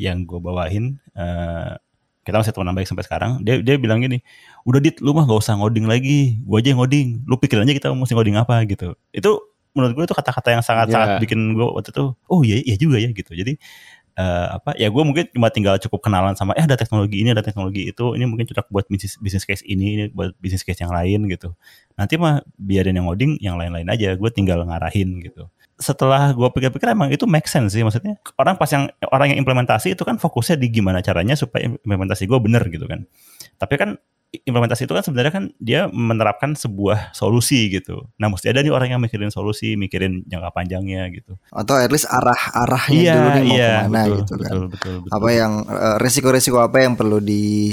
yang 0.00 0.24
gue 0.24 0.40
bawain. 0.40 0.96
eh 1.12 1.76
kita 2.28 2.44
masih 2.44 2.52
teman 2.52 2.76
baik 2.76 2.84
sampai 2.84 3.08
sekarang. 3.08 3.40
Dia 3.40 3.64
dia 3.64 3.80
bilang 3.80 4.04
gini, 4.04 4.20
udah 4.68 4.84
dit 4.84 5.00
lu 5.00 5.16
mah 5.16 5.24
gak 5.24 5.40
usah 5.48 5.56
ngoding 5.56 5.88
lagi, 5.88 6.36
gue 6.44 6.56
aja 6.60 6.76
yang 6.76 6.80
ngoding. 6.84 7.24
Lu 7.24 7.40
pikir 7.40 7.56
aja 7.56 7.72
kita 7.72 7.88
mesti 7.96 8.12
ngoding 8.12 8.36
apa 8.36 8.68
gitu. 8.68 8.92
Itu 9.16 9.48
menurut 9.72 9.96
gue 9.96 10.04
itu 10.04 10.12
kata-kata 10.12 10.52
yang 10.52 10.60
sangat 10.60 10.92
sangat 10.92 11.08
Iya. 11.16 11.20
bikin 11.24 11.56
gue 11.56 11.64
waktu 11.64 11.88
itu, 11.88 12.04
oh 12.28 12.40
iya 12.44 12.60
iya 12.60 12.76
juga 12.76 13.00
ya 13.00 13.08
gitu. 13.16 13.32
Jadi 13.32 13.56
eh, 14.18 14.46
apa 14.58 14.74
ya 14.74 14.90
gue 14.90 15.02
mungkin 15.06 15.24
cuma 15.30 15.48
tinggal 15.54 15.78
cukup 15.78 16.02
kenalan 16.02 16.34
sama 16.34 16.52
eh 16.58 16.66
ada 16.66 16.74
teknologi 16.74 17.22
ini 17.22 17.30
ada 17.30 17.40
teknologi 17.46 17.86
itu 17.86 18.18
ini 18.18 18.26
mungkin 18.26 18.50
cocok 18.50 18.66
buat 18.68 18.84
bisnis 18.90 19.14
bisnis 19.22 19.46
case 19.46 19.62
ini 19.62 19.86
ini 19.94 20.04
buat 20.10 20.34
bisnis 20.42 20.66
case 20.66 20.82
yang 20.82 20.90
lain 20.90 21.30
gitu. 21.30 21.54
Nanti 21.94 22.18
mah 22.18 22.42
biarin 22.58 22.98
yang 22.98 23.06
ngoding 23.06 23.38
yang 23.38 23.54
lain-lain 23.54 23.86
aja 23.86 24.18
gue 24.18 24.30
tinggal 24.34 24.66
ngarahin 24.66 25.22
gitu. 25.22 25.46
Setelah 25.78 26.34
gue 26.34 26.48
pikir-pikir 26.50 26.90
emang 26.90 27.14
itu 27.14 27.22
make 27.30 27.46
sense 27.46 27.78
sih 27.78 27.86
maksudnya 27.86 28.18
orang 28.34 28.58
pas 28.58 28.66
yang 28.74 28.90
orang 29.14 29.30
yang 29.30 29.38
implementasi 29.38 29.94
itu 29.94 30.02
kan 30.02 30.18
fokusnya 30.18 30.58
di 30.58 30.74
gimana 30.74 30.98
caranya 30.98 31.38
supaya 31.38 31.70
implementasi 31.70 32.26
gue 32.26 32.38
bener 32.42 32.66
gitu 32.66 32.90
kan. 32.90 33.06
Tapi 33.62 33.74
kan 33.78 34.02
implementasi 34.28 34.84
itu 34.84 34.92
kan 34.92 35.00
sebenarnya 35.00 35.32
kan 35.32 35.44
dia 35.56 35.88
menerapkan 35.88 36.52
sebuah 36.52 37.16
solusi 37.16 37.72
gitu. 37.72 38.04
Nah, 38.20 38.28
mesti 38.28 38.52
ada 38.52 38.60
nih 38.60 38.68
orang 38.68 38.92
yang 38.92 39.00
mikirin 39.00 39.32
solusi, 39.32 39.72
mikirin 39.80 40.20
jangka 40.28 40.52
panjangnya 40.52 41.08
gitu. 41.08 41.40
Atau 41.48 41.80
at 41.80 41.88
least 41.88 42.04
arah-arahnya 42.12 42.92
Iya, 42.92 43.14
dulu 43.16 43.28
nih 43.32 43.44
mau 43.48 43.56
iya, 43.56 43.68
ke 43.72 43.80
mana 43.88 44.00
betul, 44.04 44.16
gitu 44.20 44.34
kan. 44.36 44.42
betul, 44.44 44.64
betul, 44.68 44.94
betul. 45.00 45.12
Apa 45.16 45.28
yang 45.32 45.52
eh, 45.64 45.96
resiko-resiko 45.96 46.58
apa 46.60 46.76
yang 46.84 46.92
perlu 46.92 47.18
di 47.24 47.72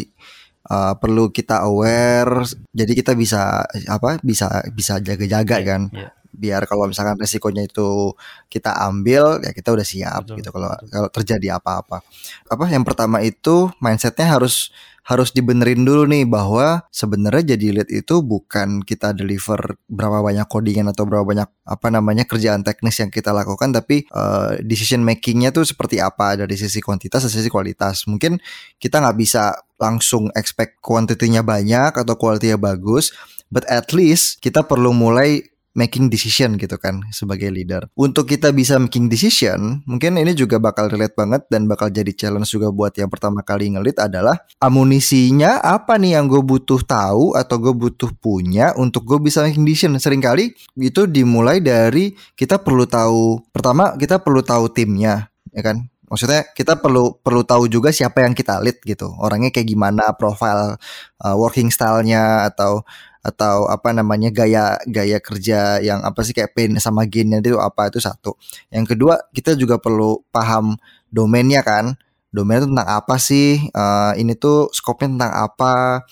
eh, 0.71 0.93
perlu 0.95 1.23
kita 1.29 1.67
aware 1.67 2.47
jadi 2.71 2.91
kita 2.95 3.11
bisa 3.19 3.67
apa 3.91 4.17
bisa 4.23 4.47
bisa 4.71 5.03
jaga-jaga 5.03 5.59
Iya, 5.59 5.67
kan 5.67 5.81
iya. 5.91 6.09
biar 6.35 6.67
kalau 6.67 6.87
misalkan 6.87 7.15
resikonya 7.15 7.63
itu 7.63 8.11
kita 8.47 8.75
ambil 8.83 9.39
ya 9.39 9.51
kita 9.51 9.71
udah 9.71 9.85
siap 9.87 10.23
Betul, 10.27 10.35
gitu 10.39 10.49
kalau 10.51 10.71
betul. 10.71 10.87
kalau 10.91 11.09
terjadi 11.11 11.47
apa-apa 11.59 12.03
apa 12.47 12.65
yang 12.67 12.83
pertama 12.83 13.19
itu 13.23 13.71
mindsetnya 13.79 14.35
harus 14.35 14.71
harus 15.05 15.29
dibenerin 15.29 15.85
dulu 15.85 16.09
nih 16.09 16.25
bahwa 16.25 16.81
sebenarnya 16.89 17.53
jadi 17.53 17.81
lead 17.81 17.89
itu 17.93 18.25
bukan 18.25 18.81
kita 18.81 19.13
deliver 19.13 19.77
berapa 19.85 20.25
banyak 20.25 20.49
codingan 20.49 20.89
atau 20.89 21.05
berapa 21.05 21.21
banyak 21.21 21.45
apa 21.45 21.87
namanya 21.93 22.25
kerjaan 22.25 22.65
teknis 22.65 22.97
yang 22.97 23.13
kita 23.13 23.29
lakukan 23.29 23.69
tapi 23.69 24.09
eh, 24.09 24.51
decision 24.65 25.05
makingnya 25.05 25.53
tuh 25.53 25.61
seperti 25.61 26.01
apa 26.01 26.41
dari 26.41 26.57
sisi 26.57 26.81
kuantitas 26.81 27.29
dan 27.29 27.31
sisi 27.31 27.53
kualitas. 27.53 28.09
Mungkin 28.09 28.41
kita 28.81 28.97
nggak 28.97 29.17
bisa 29.21 29.53
langsung 29.77 30.33
expect 30.33 30.81
kuantitinya 30.81 31.45
banyak 31.45 31.93
atau 31.93 32.17
kualitinya 32.17 32.57
bagus 32.57 33.13
but 33.53 33.61
at 33.69 33.93
least 33.93 34.41
kita 34.41 34.65
perlu 34.65 34.89
mulai 34.89 35.45
making 35.75 36.07
decision 36.07 36.55
gitu 36.55 36.79
kan 36.79 37.03
sebagai 37.11 37.51
leader. 37.51 37.85
Untuk 37.93 38.31
kita 38.31 38.49
bisa 38.55 38.79
making 38.79 39.11
decision, 39.11 39.83
mungkin 39.85 40.15
ini 40.15 40.31
juga 40.33 40.57
bakal 40.57 40.87
relate 40.89 41.13
banget 41.13 41.45
dan 41.51 41.67
bakal 41.67 41.91
jadi 41.91 42.09
challenge 42.15 42.49
juga 42.49 42.71
buat 42.71 42.95
yang 42.95 43.11
pertama 43.11 43.43
kali 43.43 43.75
ngelit 43.75 43.99
adalah 43.99 44.39
amunisinya 44.63 45.59
apa 45.61 45.99
nih 45.99 46.17
yang 46.17 46.31
gue 46.31 46.41
butuh 46.41 46.81
tahu 46.81 47.35
atau 47.35 47.55
gue 47.59 47.75
butuh 47.75 48.09
punya 48.17 48.71
untuk 48.79 49.03
gue 49.05 49.19
bisa 49.19 49.43
making 49.43 49.67
decision. 49.67 49.93
Seringkali 49.99 50.55
itu 50.79 51.01
dimulai 51.05 51.59
dari 51.59 52.15
kita 52.33 52.57
perlu 52.57 52.87
tahu 52.87 53.43
pertama 53.51 53.93
kita 53.99 54.23
perlu 54.23 54.41
tahu 54.41 54.71
timnya, 54.71 55.27
ya 55.51 55.61
kan? 55.61 55.83
Maksudnya 56.15 56.47
kita 56.55 56.79
perlu 56.79 57.19
perlu 57.19 57.43
tahu 57.43 57.67
juga 57.67 57.91
siapa 57.91 58.23
yang 58.23 58.31
kita 58.31 58.63
lead 58.63 58.79
gitu. 58.87 59.11
Orangnya 59.19 59.51
kayak 59.51 59.67
gimana, 59.67 60.15
profile 60.15 60.79
uh, 61.19 61.35
working 61.35 61.67
style-nya 61.67 62.47
atau 62.47 62.87
atau 63.19 63.67
apa 63.67 63.91
namanya 63.91 64.31
gaya 64.31 64.79
gaya 64.87 65.17
kerja 65.19 65.83
yang 65.83 65.99
apa 66.07 66.21
sih 66.23 66.31
kayak 66.31 66.55
pain 66.55 66.71
sama 66.79 67.03
gainnya 67.03 67.43
itu 67.43 67.59
apa 67.59 67.91
itu 67.91 67.99
satu. 67.99 68.39
Yang 68.71 68.95
kedua 68.95 69.19
kita 69.35 69.59
juga 69.59 69.75
perlu 69.75 70.23
paham 70.31 70.79
domainnya 71.11 71.59
kan. 71.67 71.99
Domain 72.31 72.63
itu 72.63 72.67
tentang 72.71 72.89
apa 72.91 73.15
sih? 73.19 73.63
Eh, 73.67 74.11
ini 74.19 74.35
tuh 74.39 74.71
scope-nya 74.71 75.07
tentang 75.19 75.33
apa? 75.35 76.03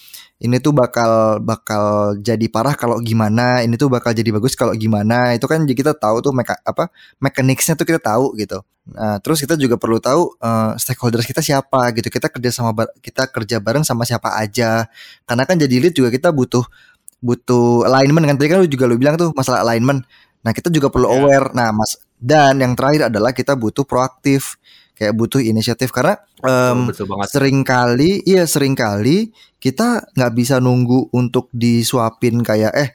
Ini 0.43 0.59
tuh 0.59 0.75
bakal 0.75 1.39
bakal 1.39 2.19
jadi 2.19 2.51
parah 2.51 2.75
kalau 2.75 2.99
gimana? 2.99 3.63
Ini 3.63 3.79
tuh 3.79 3.87
bakal 3.87 4.11
jadi 4.11 4.27
bagus 4.35 4.59
kalau 4.59 4.75
gimana? 4.75 5.31
Itu 5.39 5.47
kan 5.47 5.63
kita 5.63 5.95
tahu 5.95 6.19
tuh 6.19 6.35
meka, 6.35 6.59
apa 6.67 6.91
mekaniknya 7.23 7.79
tuh 7.79 7.87
kita 7.87 7.99
tahu 8.03 8.35
gitu. 8.35 8.59
Nah, 8.91 9.23
terus 9.23 9.39
kita 9.39 9.55
juga 9.55 9.79
perlu 9.79 10.03
tahu 10.03 10.35
eh, 10.43 10.71
stakeholders 10.75 11.23
kita 11.23 11.39
siapa 11.39 11.95
gitu. 11.95 12.11
Kita 12.11 12.27
kerja 12.27 12.51
sama 12.51 12.75
kita 12.99 13.31
kerja 13.31 13.63
bareng 13.63 13.87
sama 13.87 14.03
siapa 14.03 14.35
aja. 14.35 14.91
Karena 15.23 15.47
kan 15.47 15.55
jadi 15.55 15.75
lead 15.79 15.95
juga 15.95 16.11
kita 16.11 16.35
butuh 16.35 16.67
butuh 17.23 17.87
alignment 17.87 18.27
kan 18.27 18.35
tadi 18.35 18.49
kan 18.51 18.59
lu 18.63 18.67
juga 18.67 18.85
lu 18.89 18.99
bilang 18.99 19.15
tuh 19.15 19.31
masalah 19.35 19.63
alignment. 19.63 20.03
Nah, 20.43 20.51
kita 20.51 20.67
juga 20.67 20.91
perlu 20.91 21.07
Ya. 21.07 21.23
aware. 21.23 21.47
Nah, 21.55 21.71
Mas 21.71 21.95
dan 22.19 22.59
yang 22.59 22.75
terakhir 22.75 23.07
adalah 23.11 23.31
kita 23.31 23.55
butuh 23.55 23.87
proaktif 23.87 24.59
kayak 24.93 25.13
butuh 25.13 25.41
inisiatif 25.41 25.89
karena 25.89 26.15
em, 26.39 26.87
betul 26.87 27.09
banget. 27.09 27.27
sering 27.29 27.59
kali 27.61 28.21
iya 28.23 28.45
sering 28.45 28.73
kali 28.73 29.33
kita 29.57 30.05
nggak 30.13 30.31
bisa 30.33 30.59
nunggu 30.59 31.09
untuk 31.11 31.49
disuapin 31.51 32.39
kayak 32.41 32.73
eh 32.73 32.89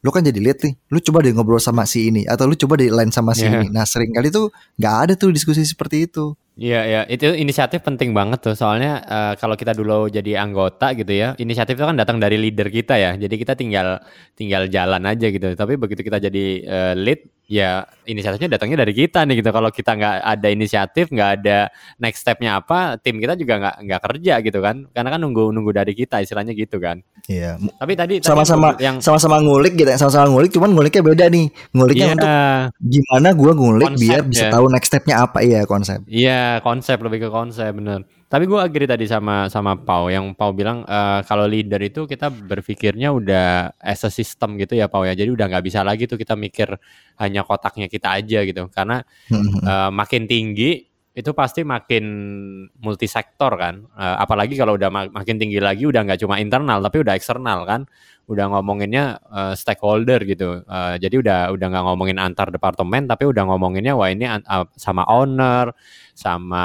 lu 0.00 0.12
kan 0.12 0.20
jadi 0.20 0.36
lead 0.36 0.58
nih 0.60 0.74
lu 0.90 1.00
coba 1.00 1.24
deh 1.24 1.32
ngobrol 1.32 1.56
sama 1.56 1.88
si 1.88 2.12
ini 2.12 2.28
atau 2.28 2.44
lu 2.44 2.52
coba 2.54 2.76
deh 2.76 2.92
line 2.92 3.08
sama 3.08 3.32
si 3.32 3.46
Iya. 3.46 3.62
ini 3.62 3.72
nah 3.72 3.88
sering 3.88 4.12
kali 4.12 4.28
tuh 4.28 4.52
nggak 4.76 4.94
ada 5.00 5.12
tuh 5.16 5.32
diskusi 5.32 5.64
seperti 5.64 6.04
itu 6.04 6.36
Iya 6.54 6.80
ya, 6.86 7.00
itu 7.10 7.34
inisiatif 7.34 7.82
penting 7.82 8.14
banget 8.14 8.38
tuh. 8.38 8.54
Soalnya 8.54 9.02
eh, 9.02 9.34
kalau 9.42 9.58
kita 9.58 9.74
dulu 9.74 10.06
jadi 10.06 10.38
anggota 10.38 10.94
gitu 10.94 11.10
ya, 11.10 11.34
inisiatif 11.34 11.74
itu 11.74 11.82
kan 11.82 11.98
datang 11.98 12.22
dari 12.22 12.38
leader 12.38 12.70
kita 12.70 12.94
ya. 12.94 13.18
Jadi 13.18 13.34
kita 13.34 13.58
tinggal 13.58 13.98
tinggal 14.38 14.70
jalan 14.70 15.02
aja 15.02 15.26
gitu. 15.34 15.50
Tapi 15.58 15.74
begitu 15.74 16.06
kita 16.06 16.22
jadi 16.22 16.44
eh, 16.62 16.94
lead, 16.94 17.26
ya 17.50 17.82
inisiatifnya 18.06 18.54
datangnya 18.54 18.86
dari 18.86 18.94
kita 18.94 19.26
nih 19.26 19.42
gitu. 19.42 19.50
Kalau 19.50 19.66
kita 19.74 19.98
nggak 19.98 20.14
ada 20.22 20.48
inisiatif, 20.54 21.10
nggak 21.10 21.30
ada 21.42 21.58
next 21.98 22.22
stepnya 22.22 22.62
apa, 22.62 23.02
tim 23.02 23.18
kita 23.18 23.34
juga 23.34 23.58
nggak 23.58 23.76
nggak 23.90 24.00
kerja 24.06 24.34
gitu 24.46 24.58
kan. 24.62 24.86
Karena 24.94 25.10
kan 25.10 25.20
nunggu 25.26 25.50
nunggu 25.50 25.74
dari 25.74 25.90
kita, 25.90 26.22
istilahnya 26.22 26.54
gitu 26.54 26.78
kan. 26.78 27.02
Iya 27.24 27.56
Tapi 27.80 27.96
tadi 27.96 28.14
sama-sama 28.20 28.76
yang 28.76 29.00
sama-sama 29.00 29.40
ngulik 29.40 29.80
gitu 29.80 29.88
sama-sama 29.96 30.28
ngulik 30.28 30.52
cuman 30.52 30.76
nguliknya 30.76 31.00
beda 31.00 31.24
nih 31.32 31.48
nguliknya 31.72 32.04
Iya, 32.04 32.14
untuk 32.20 32.30
gimana 32.84 33.28
gua 33.32 33.52
ngulik 33.56 33.88
Konsep 33.88 34.04
biar 34.04 34.20
bisa 34.28 34.44
ya. 34.44 34.52
tahu 34.52 34.64
next 34.68 34.88
stepnya 34.92 35.16
apa 35.24 35.38
iya 35.40 35.64
konsep 35.64 36.04
Iya 36.04 36.43
konsep 36.62 36.98
lebih 37.02 37.26
ke 37.26 37.28
konsep 37.28 37.70
bener. 37.74 38.06
Tapi 38.30 38.44
gue 38.50 38.58
agree 38.58 38.88
tadi 38.88 39.06
sama 39.06 39.46
sama 39.52 39.78
Pau 39.78 40.10
yang 40.10 40.32
Pau 40.34 40.50
bilang 40.50 40.82
eh, 40.86 41.20
kalau 41.26 41.44
leader 41.46 41.78
itu 41.82 42.06
kita 42.06 42.30
berpikirnya 42.30 43.12
udah 43.14 43.76
as 43.78 44.02
a 44.06 44.10
system 44.10 44.56
gitu 44.56 44.78
ya 44.78 44.86
Pau 44.86 45.02
ya. 45.02 45.12
Jadi 45.12 45.30
udah 45.30 45.46
nggak 45.50 45.64
bisa 45.64 45.82
lagi 45.82 46.06
tuh 46.06 46.16
kita 46.16 46.34
mikir 46.38 46.72
hanya 47.20 47.42
kotaknya 47.42 47.86
kita 47.90 48.14
aja 48.14 48.42
gitu. 48.46 48.70
Karena 48.70 49.02
eh, 49.66 49.90
makin 49.90 50.24
tinggi 50.30 50.93
itu 51.14 51.30
pasti 51.30 51.62
makin 51.62 52.04
multisektor 52.82 53.54
kan. 53.54 53.86
Eh, 53.94 54.16
apalagi 54.18 54.58
kalau 54.58 54.74
udah 54.74 54.90
ma- 54.90 55.10
makin 55.14 55.38
tinggi 55.38 55.62
lagi 55.62 55.86
udah 55.86 56.02
nggak 56.02 56.20
cuma 56.22 56.42
internal 56.42 56.82
tapi 56.82 57.02
udah 57.06 57.14
eksternal 57.14 57.62
kan. 57.66 57.86
Udah 58.26 58.48
ngomonginnya 58.50 59.20
eh, 59.30 59.54
stakeholder 59.54 60.20
gitu. 60.26 60.64
Eh, 60.66 60.94
jadi 60.98 61.14
udah 61.22 61.38
udah 61.54 61.66
nggak 61.70 61.84
ngomongin 61.86 62.18
antar 62.18 62.50
departemen 62.50 63.06
tapi 63.06 63.28
udah 63.30 63.46
ngomonginnya 63.46 63.94
wah 63.94 64.10
ini 64.10 64.26
eh, 64.26 64.66
sama 64.74 65.06
owner, 65.06 65.70
sama 66.18 66.64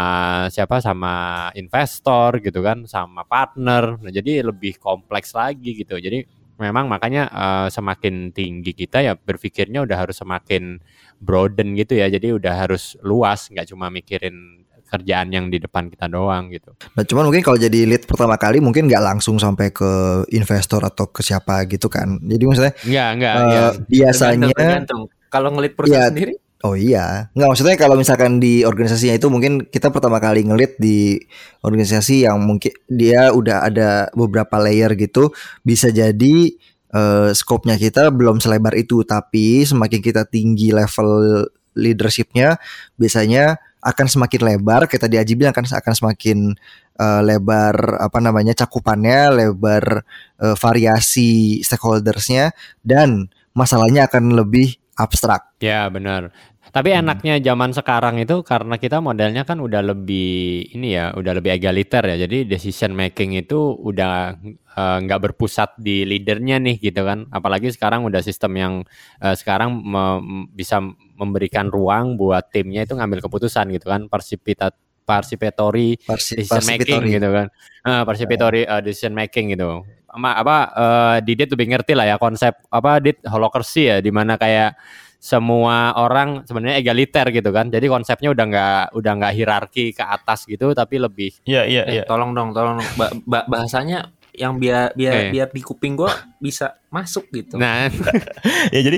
siapa 0.50 0.82
sama 0.82 1.14
investor 1.54 2.42
gitu 2.42 2.60
kan, 2.66 2.86
sama 2.90 3.22
partner. 3.30 4.02
Nah, 4.02 4.12
jadi 4.14 4.46
lebih 4.50 4.78
kompleks 4.82 5.34
lagi 5.38 5.78
gitu. 5.78 5.98
Jadi 6.02 6.26
memang 6.60 6.92
makanya 6.92 7.32
eh, 7.32 7.68
semakin 7.72 8.36
tinggi 8.36 8.76
kita 8.76 9.00
ya 9.02 9.14
berpikirnya 9.16 9.82
udah 9.88 9.98
harus 10.06 10.20
semakin 10.20 10.84
broaden 11.18 11.74
gitu 11.74 11.96
ya. 11.96 12.12
Jadi 12.12 12.36
udah 12.36 12.54
harus 12.54 13.00
luas, 13.02 13.48
nggak 13.50 13.72
cuma 13.72 13.88
mikirin 13.88 14.64
kerjaan 14.90 15.30
yang 15.30 15.54
di 15.54 15.62
depan 15.62 15.86
kita 15.86 16.10
doang 16.10 16.50
gitu. 16.50 16.74
Nah, 16.98 17.06
cuman 17.06 17.30
mungkin 17.30 17.46
kalau 17.46 17.62
jadi 17.62 17.86
lead 17.86 18.10
pertama 18.10 18.42
kali 18.42 18.58
mungkin 18.58 18.90
nggak 18.90 19.06
langsung 19.06 19.38
sampai 19.38 19.70
ke 19.70 20.26
investor 20.34 20.82
atau 20.82 21.06
ke 21.14 21.22
siapa 21.22 21.62
gitu 21.70 21.86
kan. 21.88 22.18
Jadi 22.26 22.44
maksudnya 22.50 22.74
Enggak, 22.84 23.10
enggak 23.14 23.34
eh, 23.38 23.46
ya. 23.46 23.62
biasanya 23.86 24.48
Tergantung, 24.50 24.58
tergantung. 24.58 25.02
Kalau 25.30 25.50
ngelit 25.54 25.74
perusahaan 25.78 26.02
Iya. 26.02 26.10
sendiri, 26.10 26.34
Oh 26.60 26.76
iya, 26.76 27.32
nggak 27.32 27.48
maksudnya 27.56 27.80
kalau 27.80 27.96
misalkan 27.96 28.36
di 28.44 28.68
organisasinya 28.68 29.16
itu 29.16 29.32
mungkin 29.32 29.64
kita 29.64 29.96
pertama 29.96 30.20
kali 30.20 30.44
ngelit 30.44 30.76
di 30.76 31.16
organisasi 31.64 32.28
yang 32.28 32.44
mungkin 32.44 32.76
dia 32.92 33.32
udah 33.32 33.64
ada 33.64 34.12
beberapa 34.12 34.60
layer 34.60 34.92
gitu, 35.00 35.32
bisa 35.64 35.88
jadi 35.88 36.52
eh, 36.92 37.30
scope-nya 37.32 37.80
kita 37.80 38.12
belum 38.12 38.44
selebar 38.44 38.76
itu, 38.76 39.08
tapi 39.08 39.64
semakin 39.64 40.04
kita 40.04 40.28
tinggi 40.28 40.76
level 40.76 41.48
leadershipnya, 41.80 42.60
biasanya 43.00 43.56
akan 43.80 44.06
semakin 44.12 44.42
lebar. 44.44 44.92
Kayak 44.92 45.08
tadi 45.08 45.16
Aji 45.16 45.40
bilang 45.40 45.56
kan 45.56 45.64
akan 45.64 45.94
semakin 45.96 46.60
eh, 47.00 47.22
lebar 47.24 48.04
apa 48.04 48.20
namanya 48.20 48.52
cakupannya, 48.52 49.32
lebar 49.32 50.04
eh, 50.44 50.56
variasi 50.60 51.64
stakeholdersnya, 51.64 52.52
dan 52.84 53.32
masalahnya 53.56 54.12
akan 54.12 54.36
lebih 54.36 54.76
abstrak. 55.00 55.56
Ya, 55.64 55.88
benar. 55.88 56.36
Tapi 56.70 56.94
Hmm. 56.94 57.02
enaknya 57.02 57.42
zaman 57.42 57.74
sekarang 57.74 58.22
itu 58.22 58.46
karena 58.46 58.78
kita 58.78 59.02
modelnya 59.02 59.42
kan 59.42 59.58
udah 59.58 59.82
lebih 59.82 60.70
ini 60.70 60.94
ya, 60.94 61.16
udah 61.18 61.34
lebih 61.34 61.58
egaliter 61.58 62.06
ya. 62.06 62.30
Jadi 62.30 62.46
decision 62.46 62.94
making 62.94 63.40
itu 63.40 63.58
udah 63.74 64.38
eh, 64.78 64.98
nggak 65.02 65.20
berpusat 65.34 65.82
di 65.82 66.06
leadernya 66.06 66.62
nih 66.62 66.78
gitu 66.78 67.02
kan. 67.08 67.26
Apalagi 67.34 67.74
sekarang 67.74 68.06
udah 68.06 68.22
sistem 68.22 68.54
yang 68.54 68.74
eh, 69.18 69.34
sekarang 69.34 69.82
me- 69.82 70.46
bisa 70.54 70.78
memberikan 71.18 71.74
ruang 71.74 72.14
buat 72.20 72.54
timnya 72.54 72.86
itu 72.86 72.94
ngambil 72.94 73.26
keputusan 73.26 73.74
gitu 73.74 73.90
kan. 73.90 74.06
Participata 74.06 74.70
participatory 75.10 75.98
Parsi- 76.06 76.38
decision 76.38 76.70
making 76.70 77.02
gitu 77.18 77.30
kan. 77.34 77.48
Eh, 77.82 78.04
participatory 78.06 78.62
eh, 78.70 78.82
decision 78.86 79.18
making 79.18 79.58
gitu. 79.58 79.82
Ama, 80.10 80.30
apa 80.42 80.58
eh, 80.74 81.18
Didit 81.26 81.50
lebih 81.54 81.70
ngerti 81.74 81.94
lah 81.94 82.06
ya 82.10 82.18
konsep 82.18 82.58
apa 82.74 82.98
Dit 82.98 83.22
holocracy 83.26 83.84
ya 83.90 83.98
di 84.02 84.10
mana 84.10 84.36
kayak 84.36 84.74
semua 85.20 85.92
orang 86.00 86.48
sebenarnya 86.48 86.80
egaliter 86.80 87.28
gitu 87.36 87.52
kan. 87.52 87.68
Jadi 87.68 87.86
konsepnya 87.92 88.32
udah 88.32 88.46
nggak 88.48 88.84
udah 88.96 89.12
nggak 89.20 89.34
hierarki 89.36 89.92
ke 89.92 90.00
atas 90.02 90.48
gitu 90.48 90.72
tapi 90.72 90.96
lebih 90.96 91.36
Iya 91.44 91.68
iya 91.68 91.84
eh, 91.86 91.94
iya. 92.00 92.04
tolong 92.08 92.32
dong, 92.32 92.56
tolong 92.56 92.80
dong. 92.80 92.90
Ba- 92.96 93.14
ba- 93.28 93.46
bahasanya 93.46 94.10
yang 94.40 94.56
biar 94.56 94.96
biar 94.96 95.14
Eh. 95.20 95.30
biar 95.30 95.48
di 95.50 95.60
kuping 95.60 95.94
gue 95.94 96.08
bisa 96.40 96.80
masuk 96.90 97.28
gitu. 97.30 97.60
Nah, 97.60 97.92
ya 98.74 98.80
jadi 98.82 98.98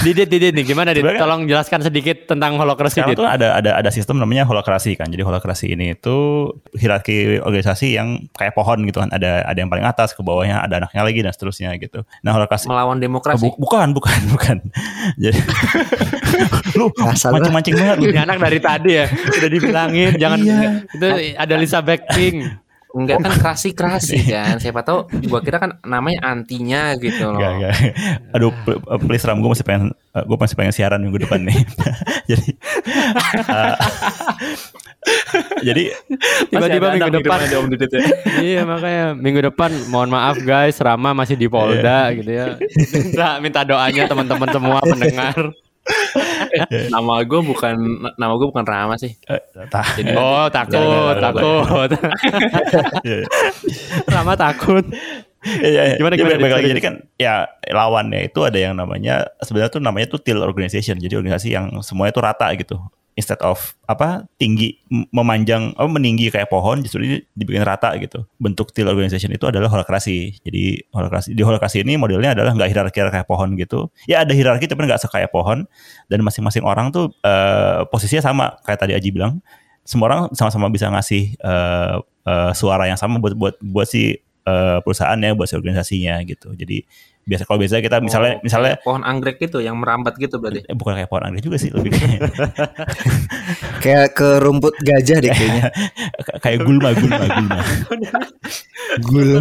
Didit, 0.00 0.24
Didit 0.24 0.52
nih 0.54 0.64
gimana 0.64 0.94
Dit? 0.94 1.02
Sebenarnya- 1.02 1.20
Tolong 1.20 1.42
jelaskan 1.44 1.82
sedikit 1.82 2.24
tentang 2.24 2.54
holokrasi 2.54 2.96
sekarang 2.96 3.12
Dit. 3.12 3.18
tuh 3.18 3.26
ada 3.26 3.48
ada 3.52 3.70
ada 3.76 3.90
sistem 3.90 4.16
namanya 4.16 4.46
holokrasi 4.46 4.94
kan. 4.94 5.04
Jadi 5.06 5.20
holokrasi 5.20 5.66
ini 5.68 5.92
itu 5.92 6.48
hierarki 6.72 7.36
organisasi 7.36 7.92
yang 7.92 8.30
kayak 8.32 8.54
pohon 8.54 8.86
gitu 8.86 8.98
kan. 8.98 9.10
Ada 9.10 9.42
ada 9.44 9.58
yang 9.58 9.68
paling 9.68 9.82
atas, 9.82 10.14
ke 10.14 10.22
bawahnya 10.22 10.62
ada 10.62 10.80
anaknya 10.80 11.02
lagi 11.02 11.20
dan 11.20 11.34
seterusnya 11.34 11.74
gitu. 11.76 12.06
Nah 12.22 12.30
holokrasi 12.32 12.70
Melawan 12.70 12.96
demokrasi. 12.96 13.42
Bu- 13.44 13.58
bukan, 13.58 13.90
bukan, 13.92 14.20
bukan. 14.30 14.56
Jadi 15.22 15.36
lu 16.78 16.88
mancing-mancing 16.96 17.74
banget 17.74 17.96
lu. 17.98 18.08
Ini 18.08 18.22
anak 18.22 18.38
dari 18.38 18.58
tadi 18.58 18.90
ya 18.94 19.04
udah 19.10 19.50
dibilangin 19.50 20.10
jangan 20.16 20.38
Iya. 20.40 20.70
itu 20.88 21.06
ada 21.36 21.54
Lisa 21.58 21.82
Blackpink. 21.82 22.69
Enggak 22.90 23.18
kan 23.20 23.32
kerasi-kerasi 23.32 24.18
kan. 24.34 24.54
Siapa 24.56 24.82
tahu 24.82 25.06
gua 25.26 25.40
kira 25.40 25.58
kan 25.58 25.78
namanya 25.82 26.26
antinya 26.26 26.94
gitu 26.94 27.30
loh. 27.30 27.38
Enggak, 27.38 27.52
enggak. 27.54 27.74
Aduh, 28.32 28.50
pl- 28.64 28.82
uh, 28.82 28.98
please 28.98 29.22
Ram, 29.22 29.38
gue 29.38 29.46
masih 29.48 29.62
pengen, 29.62 29.94
gue 30.12 30.36
masih 30.36 30.54
pengen 30.54 30.72
siaran 30.72 30.98
minggu 30.98 31.20
depan 31.20 31.38
nih. 31.40 31.54
jadi, 32.30 32.48
uh, 33.46 33.76
jadi 35.66 35.82
Tiba-tiba 36.50 36.86
ada 36.88 36.96
minggu 36.98 37.22
depan. 37.22 37.38
di 37.42 37.56
Om 37.56 37.66
Didit 37.68 37.90
ya. 37.90 38.02
iya 38.38 38.60
makanya 38.62 39.06
minggu 39.14 39.40
depan 39.44 39.70
mohon 39.88 40.08
maaf 40.08 40.36
guys 40.38 40.76
Rama 40.78 41.14
masih 41.14 41.34
di 41.34 41.46
Polda 41.46 42.10
gitu 42.12 42.28
ya. 42.28 42.58
Minta 42.92 43.28
minta 43.38 43.60
doanya 43.62 44.04
teman-teman 44.06 44.48
semua 44.50 44.78
pendengar. 44.82 45.36
Nama 46.94 47.14
gue 47.24 47.40
bukan 47.44 47.74
nama 48.16 48.32
gue 48.36 48.46
bukan 48.48 48.64
Rama 48.66 48.94
sih. 48.98 49.14
eh. 49.28 49.42
Jadi 49.96 50.12
Oh 50.16 50.46
takut 50.50 50.78
takut. 51.18 51.90
Iya. 53.06 53.26
Rama 54.08 54.34
takut. 54.36 54.84
Iya, 55.40 55.96
iya. 55.96 55.96
Gimana, 55.96 56.14
gimana, 56.20 56.36
Dit? 56.36 56.52
lagi, 56.52 56.68
jadi 56.68 56.82
kan 56.84 56.94
ya 57.16 57.48
lawannya 57.72 58.28
itu 58.28 58.44
ada 58.44 58.60
yang 58.60 58.76
namanya 58.76 59.24
sebenarnya 59.40 59.72
tuh 59.72 59.80
namanya 59.80 60.06
tuh 60.12 60.20
teal 60.20 60.44
organization. 60.44 61.00
Jadi 61.00 61.16
organisasi 61.16 61.48
yang 61.56 61.80
semuanya 61.80 62.12
tuh 62.12 62.24
rata 62.24 62.46
gitu. 62.60 62.76
Instead 63.18 63.42
of 63.42 63.74
apa 63.90 64.24
tinggi 64.38 64.80
memanjang 64.88 65.74
oh 65.76 65.90
meninggi 65.90 66.30
kayak 66.30 66.46
pohon 66.46 66.80
justru 66.80 67.04
ini 67.04 67.16
dibikin 67.34 67.66
rata 67.66 67.92
gitu. 67.98 68.24
Bentuk 68.38 68.70
teal 68.70 68.88
organization 68.88 69.34
itu 69.34 69.44
adalah 69.50 69.68
holokrasi. 69.68 70.40
Jadi 70.40 70.80
holokrasi 70.94 71.34
di 71.34 71.42
holokrasi 71.42 71.82
ini 71.82 71.98
modelnya 71.98 72.32
adalah 72.32 72.54
nggak 72.54 72.70
hierarki 72.70 73.02
kayak 73.02 73.26
pohon 73.26 73.58
gitu. 73.58 73.90
Ya 74.06 74.22
ada 74.22 74.32
hierarki 74.32 74.70
tapi 74.70 74.86
nggak 74.86 75.02
sekaya 75.02 75.26
pohon 75.26 75.66
dan 76.06 76.18
masing-masing 76.22 76.62
orang 76.62 76.94
tuh 76.94 77.12
eh, 77.26 77.82
posisinya 77.90 78.22
sama 78.24 78.44
kayak 78.62 78.86
tadi 78.86 78.92
Aji 78.94 79.10
bilang. 79.10 79.42
Semua 79.84 80.06
orang 80.12 80.20
sama-sama 80.32 80.70
bisa 80.70 80.86
ngasih 80.86 81.34
eh, 81.34 81.96
eh, 82.24 82.52
suara 82.54 82.86
yang 82.86 82.96
sama 82.96 83.18
buat 83.18 83.34
buat 83.34 83.54
buat 83.58 83.88
si 83.90 84.22
eh, 84.46 84.78
perusahaannya 84.80 85.34
buat 85.34 85.50
si 85.50 85.54
organisasinya 85.58 86.22
gitu. 86.24 86.54
Jadi 86.54 86.86
biasa 87.30 87.46
kalau 87.46 87.58
biasa 87.62 87.78
kita 87.78 88.02
misalnya 88.02 88.34
Oh, 88.36 88.42
misalnya 88.42 88.74
pohon 88.82 89.02
anggrek 89.06 89.38
gitu 89.38 89.62
yang 89.62 89.78
merambat 89.78 90.18
gitu 90.18 90.42
berarti. 90.42 90.66
eh, 90.66 90.74
bukan 90.74 90.98
kayak 90.98 91.06
pohon 91.06 91.22
anggrek 91.22 91.46
juga 91.46 91.56
sih 91.62 91.70
lebih 91.70 91.94
kayak, 91.94 92.20
Kayak 93.84 94.08
ke 94.18 94.28
rumput 94.42 94.74
gajah 94.82 95.18
deh 95.22 95.30
kayaknya. 95.30 95.66
kayak 96.44 96.58
gulma 96.66 96.90
gulma 96.92 97.24
gulma. 97.30 97.58
Gul. 99.06 99.38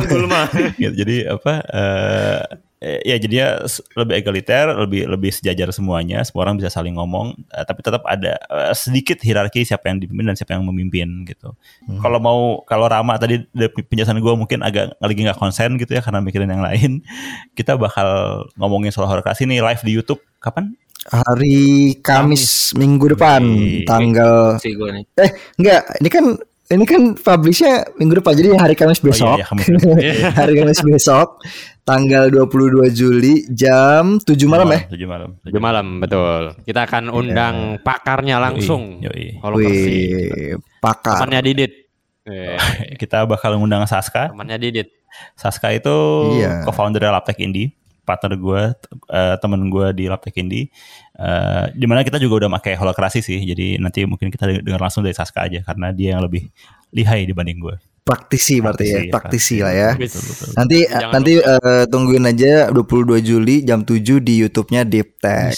gitu. 0.77 0.93
Jadi 0.93 1.15
apa 1.25 1.53
eh 1.65 2.39
eh, 2.79 3.03
ya 3.03 3.15
jadinya 3.19 3.67
lebih 3.99 4.13
egaliter, 4.23 4.65
lebih 4.71 5.03
lebih 5.11 5.31
sejajar 5.35 5.69
semuanya, 5.75 6.23
semua 6.23 6.47
orang 6.47 6.55
bisa 6.55 6.71
saling 6.71 6.95
ngomong, 6.95 7.35
eh, 7.51 7.63
tapi 7.67 7.83
tetap 7.83 8.03
ada 8.07 8.39
eh, 8.39 8.73
sedikit 8.75 9.19
hierarki 9.19 9.67
siapa 9.67 9.91
yang 9.91 9.99
dipimpin 9.99 10.31
dan 10.31 10.35
siapa 10.39 10.55
yang 10.55 10.63
memimpin 10.63 11.27
gitu. 11.27 11.53
Kalau 11.99 12.19
mau 12.23 12.39
kalau 12.63 12.87
Rama 12.87 13.19
tadi 13.19 13.43
penjelasan 13.87 14.23
gue 14.23 14.33
mungkin 14.33 14.63
agak 14.63 14.95
lagi 15.03 15.19
nggak 15.19 15.39
konsen 15.39 15.75
gitu 15.75 15.91
ya 15.91 16.01
karena 16.01 16.23
mikirin 16.23 16.49
yang 16.49 16.63
lain, 16.63 17.03
kita 17.57 17.75
bakal 17.75 18.43
ngomongin 18.55 18.95
soal 18.95 19.11
holokrasi 19.11 19.43
nih 19.43 19.59
live 19.59 19.83
di 19.83 19.91
YouTube 19.99 20.23
kapan? 20.39 20.71
Hari 21.07 21.95
Kamis 22.03 22.75
minggu 22.75 23.15
depan 23.15 23.39
Wih. 23.39 23.87
tanggal 23.87 24.59
eh 25.15 25.31
enggak 25.55 25.95
ini 26.03 26.09
kan 26.11 26.25
ini 26.69 26.85
kan 26.85 27.17
publishnya 27.17 27.81
minggu 27.97 28.21
depan 28.21 28.37
jadi 28.37 28.53
hari 28.53 28.77
Kamis 28.77 29.01
besok. 29.01 29.41
Oh, 29.41 29.57
iya, 29.97 30.13
iya, 30.13 30.29
hari 30.37 30.53
Kamis 30.53 30.85
besok 30.85 31.41
tanggal 31.89 32.29
22 32.29 32.85
Juli 32.93 33.33
jam 33.49 34.21
7 34.21 34.29
malam 34.45 34.69
ya. 34.69 34.79
Tujuh 34.93 35.07
malam. 35.09 35.29
Tujuh 35.41 35.57
malam 35.57 35.85
betul. 35.97 36.43
Kita 36.61 36.85
akan 36.85 37.09
undang 37.09 37.55
pakarnya 37.81 38.37
langsung. 38.37 39.01
Yoi. 39.01 39.41
Holokrasi. 39.41 39.89
Wih, 39.89 40.61
pakar. 40.77 41.17
Temannya 41.25 41.41
Didit. 41.49 41.73
Eh, 42.29 42.57
Kita 43.01 43.25
bakal 43.25 43.57
ngundang 43.57 43.81
Saska. 43.89 44.29
temannya 44.29 44.61
Didit. 44.61 44.93
Saska 45.33 45.73
itu 45.73 45.95
Iya. 46.37 46.61
co-founder 46.69 47.01
Laptek 47.09 47.41
Indie, 47.41 47.73
partner 48.05 48.37
gue, 48.37 48.61
uh, 49.09 49.35
temen 49.41 49.73
gue 49.73 49.89
di 49.97 50.05
Laptek 50.05 50.37
Indie. 50.37 50.69
Eh, 51.19 51.65
di 51.75 51.83
mana 51.83 52.05
kita 52.05 52.15
juga 52.15 52.45
udah 52.45 52.61
pakai 52.61 52.77
holokrasi 52.79 53.19
sih, 53.19 53.41
jadi 53.43 53.75
nanti 53.75 54.07
mungkin 54.07 54.31
kita 54.31 54.63
dengar 54.63 54.79
langsung 54.79 55.03
dari 55.03 55.11
Saska 55.11 55.49
aja 55.49 55.59
karena 55.65 55.91
dia 55.91 56.15
yang 56.15 56.23
lebih 56.23 56.47
lihai 56.91 57.23
dibanding 57.23 57.59
gue. 57.59 57.75
Praktisi 57.99 58.57
berarti 58.57 58.85
ya, 58.85 59.01
praktisi 59.07 59.61
lah 59.61 59.69
ya. 59.69 59.89
Betul, 59.93 60.21
betul. 60.23 60.47
Nanti 60.57 60.79
Jangan 60.81 61.11
nanti 61.13 61.33
eh, 61.37 61.83
tungguin 61.85 62.25
aja 62.25 62.73
22 62.73 63.21
Juli 63.21 63.55
jam 63.61 63.85
7 63.85 64.17
di 64.17 64.41
YouTube-nya 64.41 64.81
Deep 64.81 65.21
Tech. 65.21 65.53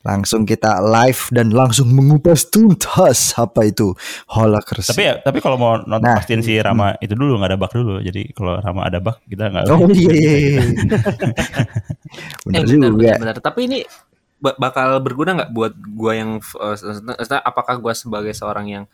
Langsung 0.00 0.48
kita 0.48 0.80
live 0.80 1.28
dan 1.28 1.52
langsung 1.52 1.92
mengupas 1.92 2.48
tuntas 2.48 3.36
apa 3.36 3.68
itu 3.68 3.92
holokrasi. 4.24 4.88
Tapi 4.88 5.02
ya, 5.04 5.14
tapi 5.20 5.44
kalau 5.44 5.60
mau 5.60 5.76
nonton 5.76 6.00
Nah. 6.00 6.16
pastiin 6.16 6.40
si 6.40 6.56
Rama 6.56 6.96
itu 6.96 7.12
dulu 7.12 7.36
nggak 7.36 7.50
ada 7.52 7.58
bug 7.60 7.72
dulu. 7.76 7.94
Jadi 8.00 8.32
kalau 8.32 8.56
Rama 8.56 8.88
ada 8.88 9.04
bug 9.04 9.20
kita 9.28 9.52
nggak. 9.52 9.64
Oh 9.68 9.84
iya 9.92 10.12
iya 10.14 10.32
iya. 10.40 10.62
Bener 12.48 12.64
Eh, 12.64 12.64
benar, 12.64 12.88
juga. 12.88 12.96
benar, 12.96 13.18
benar. 13.20 13.36
Tapi 13.42 13.60
ini 13.68 13.78
ba- 14.40 14.56
bakal 14.56 15.02
berguna 15.02 15.30
nggak 15.36 15.50
buat 15.52 15.72
gua 15.92 16.12
yang 16.16 16.30
uh, 16.40 16.76
apakah 17.44 17.76
gua 17.76 17.92
sebagai 17.92 18.32
seorang 18.32 18.66
yang 18.70 18.84
uh, 18.86 18.88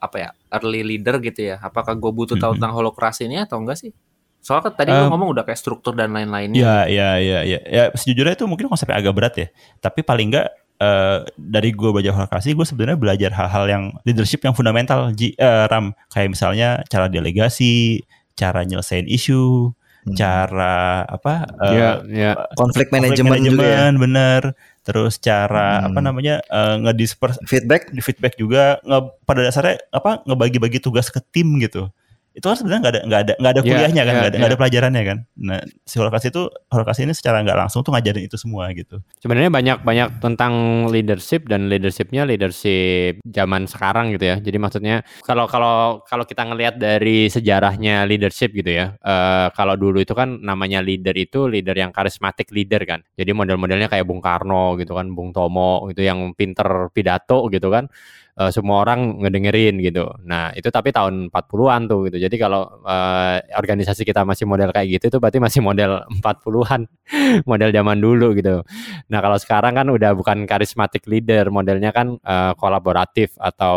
apa 0.00 0.16
ya 0.16 0.28
early 0.56 0.80
leader 0.82 1.20
gitu 1.20 1.52
ya? 1.52 1.60
Apakah 1.60 1.92
gua 1.94 2.12
butuh 2.16 2.40
tahu 2.40 2.56
Mhm. 2.56 2.58
tentang 2.58 2.72
holokrasi 2.72 3.28
ini 3.28 3.36
atau 3.44 3.60
enggak 3.60 3.76
sih? 3.76 3.92
Soalnya 4.40 4.72
kan 4.72 4.74
tadi 4.80 4.90
Um, 4.96 5.04
lu 5.04 5.04
ngomong 5.12 5.28
udah 5.36 5.44
kayak 5.44 5.60
struktur 5.60 5.92
dan 5.92 6.16
lain-lainnya. 6.16 6.56
Ya, 6.56 6.76
ya, 6.88 7.10
ya, 7.20 7.38
ya. 7.44 7.58
Ya, 7.68 7.84
sejujurnya 7.92 8.40
itu 8.40 8.48
mungkin 8.48 8.72
konsepnya 8.72 8.96
agak 8.96 9.12
berat 9.12 9.34
ya. 9.36 9.46
Tapi 9.78 10.00
paling 10.00 10.32
nggak 10.32 10.48
eh, 10.80 11.28
dari 11.36 11.76
gue 11.76 11.92
belajar 11.92 12.16
holokrasi, 12.16 12.56
gue 12.56 12.64
sebenarnya 12.64 12.96
belajar 12.96 13.30
hal-hal 13.36 13.68
yang 13.68 13.84
leadership 14.08 14.40
yang 14.40 14.56
fundamental, 14.56 15.12
Ji, 15.12 15.36
eh, 15.36 15.68
Ram. 15.68 15.92
Kayak 16.08 16.32
misalnya 16.32 16.68
cara 16.88 17.04
delegasi, 17.12 18.00
cara 18.32 18.64
nyelesain 18.64 19.04
isu. 19.04 19.76
Cara 20.16 21.04
apa? 21.04 21.44
eh, 21.60 21.72
Iya, 21.76 21.90
iya. 22.08 22.32
Konflik 22.54 22.88
konflik 22.88 22.88
manajemen 22.90 23.40
juga 23.40 23.62
ya. 23.62 23.76
manajemen, 23.88 23.92
bener. 24.00 24.42
Terus 24.80 25.20
cara 25.20 25.84
Hmm. 25.84 25.86
apa 25.92 26.00
namanya 26.00 26.34
eh, 26.40 26.74
ngedispers 26.80 27.36
Feedback 27.44 27.92
di 27.92 28.00
feedback 28.00 28.34
juga 28.34 28.80
nge, 28.80 28.98
pada 29.28 29.40
dasarnya 29.44 29.76
apa 29.92 30.24
ngebagi-bagi 30.24 30.80
tugas 30.80 31.12
ke 31.12 31.20
tim 31.30 31.60
gitu 31.60 31.92
itu 32.34 32.46
kan 32.46 32.56
sebenarnya 32.56 32.80
nggak 32.80 32.94
ada 32.94 33.02
nggak 33.04 33.20
ada 33.20 33.32
nggak 33.36 33.52
ada 33.52 33.60
Iya, 33.60 33.68
kuliahnya 33.68 34.02
kan 34.02 34.12
iya, 34.12 34.18
nggak 34.18 34.30
ada, 34.30 34.36
nggak 34.38 34.48
iya. 34.48 34.54
ada 34.54 34.60
pelajarannya 34.60 35.02
kan 35.04 35.18
nah 35.36 35.60
si 35.84 35.94
holokrasi 35.98 36.26
itu 36.30 36.42
holokrasi 36.70 37.00
ini 37.04 37.14
secara 37.14 37.36
nggak 37.42 37.58
langsung 37.58 37.80
tuh 37.82 37.92
ngajarin 37.92 38.24
itu 38.26 38.36
semua 38.38 38.70
gitu 38.72 39.02
Sebenarnya 39.20 39.52
banyak 39.52 39.78
banyak 39.84 40.08
tentang 40.24 40.52
leadership 40.88 41.44
dan 41.44 41.68
leadershipnya 41.68 42.24
leadership 42.24 43.20
zaman 43.20 43.68
sekarang 43.68 44.16
gitu 44.16 44.32
ya. 44.32 44.36
Jadi 44.40 44.56
maksudnya 44.56 45.04
kalau 45.20 45.44
kalau 45.44 46.00
kalau 46.08 46.24
kita 46.24 46.48
ngelihat 46.48 46.80
dari 46.80 47.28
sejarahnya 47.28 48.08
leadership 48.08 48.56
gitu 48.56 48.72
ya. 48.72 48.96
eh, 48.96 49.48
kalau 49.52 49.76
dulu 49.76 50.00
itu 50.00 50.16
kan 50.16 50.40
namanya 50.40 50.80
leader 50.80 51.12
itu 51.12 51.52
leader 51.52 51.76
yang 51.76 51.92
karismatik 51.92 52.48
leader 52.48 52.80
kan. 52.88 53.04
Jadi 53.12 53.30
model-modelnya 53.36 53.92
kayak 53.92 54.08
Bung 54.08 54.24
Karno 54.24 54.80
gitu 54.80 54.96
kan, 54.96 55.12
Bung 55.12 55.36
Tomo 55.36 55.84
gitu 55.92 56.00
yang 56.00 56.32
pinter 56.32 56.88
pidato 56.96 57.44
gitu 57.52 57.68
kan. 57.68 57.92
Eh, 58.40 58.48
semua 58.56 58.80
orang 58.88 59.20
ngedengerin 59.20 59.76
gitu. 59.84 60.08
Nah, 60.24 60.48
itu 60.56 60.72
tapi 60.72 60.88
tahun 60.96 61.28
40-an 61.28 61.84
tuh 61.84 62.08
gitu. 62.08 62.24
Jadi 62.24 62.40
kalau 62.40 62.80
eh, 62.88 63.44
organisasi 63.52 64.00
kita 64.08 64.24
masih 64.24 64.48
model 64.48 64.72
kayak 64.72 64.96
gitu 64.96 65.12
itu 65.12 65.18
berarti 65.20 65.36
masih 65.44 65.60
model 65.60 66.00
40-an, 66.08 66.88
model 67.50 67.68
zaman 67.68 68.00
dulu 68.00 68.32
gitu. 68.32 68.64
Nah, 69.12 69.20
kalau 69.20 69.36
sekarang 69.36 69.76
kan 69.76 69.92
udah 69.92 70.16
bukan 70.16 70.48
karismatik 70.48 71.04
leader, 71.04 71.52
modelnya 71.52 71.92
kan 71.92 72.16
eh, 72.16 72.52
kolaboratif 72.56 73.36
atau 73.36 73.76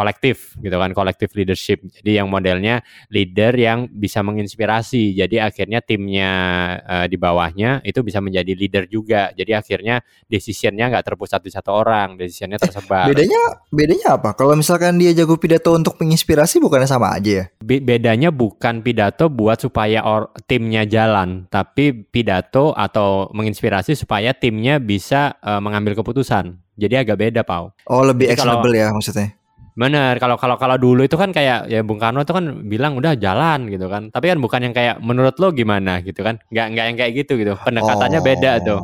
kolektif 0.00 0.56
gitu 0.56 0.72
kan, 0.80 0.96
kolektif 0.96 1.36
leadership. 1.36 1.84
Jadi 2.00 2.16
yang 2.16 2.32
modelnya 2.32 2.80
leader 3.12 3.52
yang 3.52 3.84
bisa 3.92 4.24
menginspirasi. 4.24 5.12
Jadi 5.12 5.36
akhirnya 5.36 5.84
timnya 5.84 6.32
eh, 6.80 7.06
di 7.12 7.20
bawahnya 7.20 7.84
itu 7.84 8.00
bisa 8.00 8.24
menjadi 8.24 8.56
leader 8.56 8.88
juga. 8.88 9.28
Jadi 9.36 9.52
akhirnya 9.52 10.00
decisionnya 10.24 10.88
nggak 10.88 11.04
terpusat 11.12 11.44
di 11.44 11.52
satu 11.52 11.76
orang, 11.76 12.16
decisionnya 12.16 12.56
tersebar. 12.56 13.12
bedanya 13.12 13.42
bedanya 13.68 14.16
apa? 14.16 14.32
Kalau 14.32 14.56
misalkan 14.56 14.96
dia 14.96 15.12
jago 15.12 15.36
pidato 15.36 15.76
untuk 15.76 16.00
menginspirasi 16.00 16.64
bukannya 16.64 16.88
sama 16.88 17.12
aja 17.12 17.44
ya? 17.44 17.44
Be- 17.60 17.84
bedanya 17.84 18.32
bukan 18.32 18.80
pidato 18.80 19.28
buat 19.28 19.60
supaya 19.60 20.00
or- 20.00 20.32
timnya 20.48 20.88
jalan, 20.88 21.44
tapi 21.52 21.92
pidato 21.92 22.72
atau 22.72 23.28
menginspirasi 23.36 23.92
supaya 23.92 24.32
timnya 24.32 24.80
bisa 24.80 25.36
eh, 25.44 25.60
mengambil 25.60 25.92
keputusan. 26.00 26.56
Jadi 26.80 26.94
agak 26.96 27.20
beda, 27.20 27.44
Pau. 27.44 27.76
Oh 27.92 28.00
lebih 28.08 28.32
actionable 28.32 28.72
ya 28.72 28.88
maksudnya. 28.88 29.36
Bener, 29.78 30.18
kalau 30.18 30.36
kalau 30.36 30.56
kalau 30.58 30.76
dulu 30.76 31.06
itu 31.06 31.14
kan 31.14 31.30
kayak 31.30 31.70
ya 31.70 31.80
Bung 31.86 32.02
Karno 32.02 32.22
itu 32.22 32.34
kan 32.34 32.66
bilang 32.66 32.98
udah 32.98 33.14
jalan 33.14 33.70
gitu 33.70 33.86
kan. 33.86 34.10
Tapi 34.10 34.34
kan 34.34 34.38
bukan 34.42 34.60
yang 34.70 34.74
kayak 34.74 34.98
menurut 34.98 35.36
lo 35.38 35.54
gimana 35.54 36.02
gitu 36.02 36.20
kan. 36.26 36.38
Nggak 36.50 36.66
nggak 36.74 36.84
yang 36.90 36.96
kayak 36.98 37.12
gitu 37.24 37.32
gitu. 37.38 37.54
Pendekatannya 37.60 38.20
beda 38.20 38.52
tuh. 38.64 38.80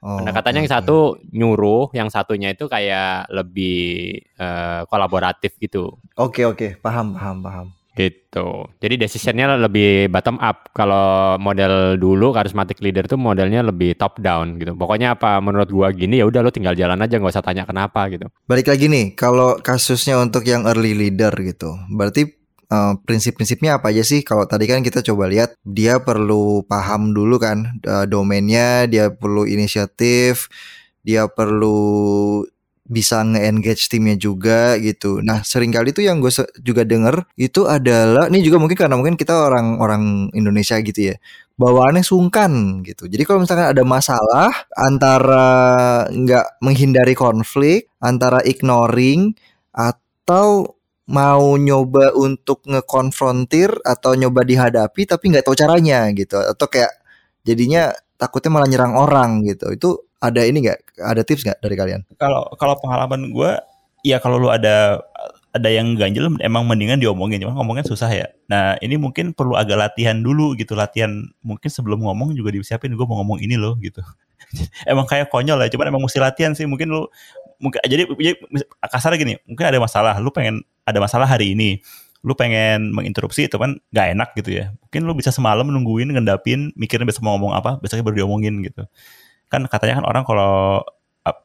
Oh, 0.00 0.16
Pendekatannya 0.16 0.64
yang 0.64 0.70
oke, 0.72 0.76
satu 0.80 0.98
nyuruh, 1.28 1.84
yang 1.92 2.08
satunya 2.08 2.56
itu 2.56 2.64
kayak 2.64 3.28
lebih 3.28 4.16
eh, 4.16 4.80
kolaboratif 4.88 5.60
gitu. 5.60 6.00
Oke 6.16 6.48
oke, 6.48 6.80
paham 6.80 7.12
paham 7.12 7.36
paham. 7.44 7.66
Gitu. 8.00 8.48
Jadi 8.78 8.94
decisionnya 8.96 9.58
lebih 9.58 10.08
bottom 10.08 10.38
up. 10.38 10.70
Kalau 10.72 11.36
model 11.36 11.98
dulu 11.98 12.30
charismatic 12.30 12.78
leader 12.78 13.04
tuh 13.10 13.18
modelnya 13.18 13.60
lebih 13.66 13.98
top 13.98 14.22
down 14.22 14.56
gitu. 14.56 14.78
Pokoknya 14.78 15.18
apa 15.18 15.42
menurut 15.42 15.68
gua 15.68 15.90
gini 15.90 16.22
ya 16.22 16.24
udah 16.30 16.40
lo 16.40 16.54
tinggal 16.54 16.78
jalan 16.78 17.02
aja 17.02 17.18
nggak 17.18 17.34
usah 17.34 17.44
tanya 17.44 17.66
kenapa 17.66 18.06
gitu. 18.08 18.30
Balik 18.46 18.70
lagi 18.70 18.86
nih, 18.86 19.18
kalau 19.18 19.58
kasusnya 19.58 20.16
untuk 20.22 20.46
yang 20.46 20.64
early 20.64 20.94
leader 20.94 21.34
gitu, 21.42 21.74
berarti 21.90 22.30
eh, 22.70 22.92
prinsip-prinsipnya 23.02 23.82
apa 23.82 23.90
aja 23.90 24.06
sih? 24.06 24.22
Kalau 24.22 24.46
tadi 24.46 24.70
kan 24.70 24.80
kita 24.86 25.02
coba 25.02 25.26
lihat, 25.26 25.58
dia 25.66 25.98
perlu 25.98 26.62
paham 26.64 27.10
dulu 27.10 27.36
kan 27.42 27.82
eh, 27.82 28.06
domainnya, 28.06 28.86
dia 28.86 29.10
perlu 29.10 29.42
inisiatif, 29.44 30.46
dia 31.02 31.26
perlu 31.26 32.46
bisa 32.90 33.22
nge-engage 33.22 33.86
timnya 33.86 34.18
juga 34.18 34.74
gitu. 34.82 35.22
Nah, 35.22 35.46
sering 35.46 35.70
kali 35.70 35.94
tuh 35.94 36.02
yang 36.02 36.18
gue 36.18 36.30
juga 36.66 36.82
denger 36.82 37.22
itu 37.38 37.64
adalah, 37.70 38.26
ini 38.26 38.42
juga 38.42 38.58
mungkin 38.58 38.74
karena 38.74 38.98
mungkin 38.98 39.14
kita 39.14 39.30
orang-orang 39.30 40.34
Indonesia 40.34 40.74
gitu 40.82 41.14
ya, 41.14 41.16
bawaannya 41.54 42.02
sungkan 42.02 42.82
gitu. 42.82 43.06
Jadi 43.06 43.22
kalau 43.22 43.46
misalkan 43.46 43.70
ada 43.70 43.84
masalah 43.86 44.50
antara 44.74 45.46
nggak 46.10 46.58
menghindari 46.66 47.14
konflik, 47.14 47.86
antara 48.02 48.42
ignoring 48.42 49.38
atau 49.70 50.74
mau 51.10 51.58
nyoba 51.58 52.14
untuk 52.14 52.62
ngekonfrontir 52.66 53.70
atau 53.82 54.14
nyoba 54.14 54.46
dihadapi 54.46 55.02
tapi 55.10 55.24
nggak 55.34 55.42
tahu 55.46 55.58
caranya 55.58 56.06
gitu 56.14 56.38
atau 56.38 56.66
kayak 56.70 56.94
jadinya 57.42 57.90
takutnya 58.14 58.50
malah 58.54 58.68
nyerang 58.70 58.94
orang 58.94 59.42
gitu 59.42 59.74
itu 59.74 59.88
ada 60.20 60.40
ini 60.44 60.68
nggak 60.68 61.00
ada 61.00 61.22
tips 61.24 61.42
nggak 61.48 61.58
dari 61.64 61.76
kalian 61.80 62.00
Kalau 62.20 62.44
kalau 62.60 62.76
pengalaman 62.76 63.32
gue, 63.32 63.52
ya 64.04 64.20
kalau 64.20 64.36
lu 64.36 64.48
ada 64.52 65.00
ada 65.50 65.66
yang 65.66 65.98
ganjel, 65.98 66.30
emang 66.38 66.62
mendingan 66.62 67.02
diomongin. 67.02 67.42
Cuma 67.42 67.58
ngomongnya 67.58 67.82
susah 67.82 68.06
ya. 68.06 68.30
Nah 68.46 68.78
ini 68.78 68.94
mungkin 68.94 69.34
perlu 69.34 69.58
agak 69.58 69.74
latihan 69.74 70.22
dulu 70.22 70.54
gitu. 70.54 70.78
Latihan 70.78 71.26
mungkin 71.42 71.66
sebelum 71.66 72.06
ngomong 72.06 72.38
juga 72.38 72.54
disiapin. 72.54 72.94
Gue 72.94 73.06
mau 73.08 73.18
ngomong 73.18 73.42
ini 73.42 73.58
loh 73.58 73.74
gitu. 73.82 73.98
emang 74.90 75.10
kayak 75.10 75.26
konyol 75.26 75.58
ya. 75.66 75.68
Cuman 75.72 75.90
emang 75.90 76.02
mesti 76.06 76.22
latihan 76.22 76.54
sih. 76.54 76.70
Mungkin 76.70 76.94
lu 76.94 77.02
mungkin 77.58 77.82
jadi, 77.82 78.06
jadi 78.06 78.38
kasar 78.86 79.18
gini. 79.18 79.42
Mungkin 79.50 79.66
ada 79.66 79.78
masalah. 79.82 80.14
Lu 80.22 80.30
pengen 80.30 80.62
ada 80.86 81.02
masalah 81.02 81.26
hari 81.26 81.58
ini. 81.58 81.82
Lu 82.22 82.38
pengen 82.38 82.94
menginterupsi 82.94 83.50
itu 83.50 83.58
kan 83.58 83.74
gak 83.90 84.14
enak 84.14 84.38
gitu 84.38 84.54
ya. 84.54 84.70
Mungkin 84.86 85.02
lu 85.02 85.18
bisa 85.18 85.34
semalam 85.34 85.66
nungguin, 85.66 86.14
ngendapin, 86.14 86.70
mikirin 86.78 87.08
besok 87.10 87.26
mau 87.26 87.34
ngomong 87.34 87.58
apa, 87.58 87.80
besoknya 87.82 88.06
baru 88.06 88.22
diomongin 88.22 88.60
gitu 88.62 88.86
kan 89.50 89.66
katanya 89.66 90.00
kan 90.00 90.06
orang 90.06 90.24
kalau 90.24 90.80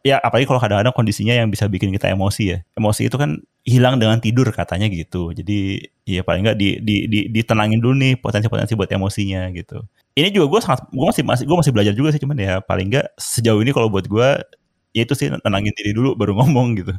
ya 0.08 0.24
apalagi 0.24 0.48
kalau 0.48 0.62
kadang-kadang 0.64 0.96
kondisinya 0.96 1.36
yang 1.36 1.52
bisa 1.52 1.68
bikin 1.68 1.92
kita 1.92 2.08
emosi 2.08 2.44
ya 2.48 2.58
emosi 2.80 3.12
itu 3.12 3.18
kan 3.20 3.44
hilang 3.68 4.00
dengan 4.00 4.24
tidur 4.24 4.48
katanya 4.56 4.88
gitu 4.88 5.36
jadi 5.36 5.84
ya 6.08 6.22
paling 6.24 6.48
nggak 6.48 6.58
di, 6.58 6.80
di, 6.80 6.96
di, 7.12 7.20
ditenangin 7.28 7.84
dulu 7.84 7.98
nih 7.98 8.14
potensi-potensi 8.16 8.78
buat 8.78 8.88
emosinya 8.88 9.52
gitu 9.52 9.84
ini 10.16 10.32
juga 10.32 10.46
gue 10.48 10.60
sangat 10.64 10.88
gue 10.88 11.06
masih 11.06 11.24
masih 11.28 11.44
gue 11.44 11.58
masih 11.60 11.72
belajar 11.76 11.94
juga 11.98 12.10
sih 12.16 12.22
cuman 12.24 12.38
ya 12.40 12.54
paling 12.64 12.88
nggak 12.88 13.20
sejauh 13.20 13.60
ini 13.60 13.76
kalau 13.76 13.92
buat 13.92 14.08
gue 14.08 14.28
ya 14.96 15.02
itu 15.04 15.12
sih 15.12 15.28
tenangin 15.44 15.76
diri 15.76 15.92
dulu 15.92 16.16
baru 16.16 16.34
ngomong 16.40 16.80
gitu 16.80 16.94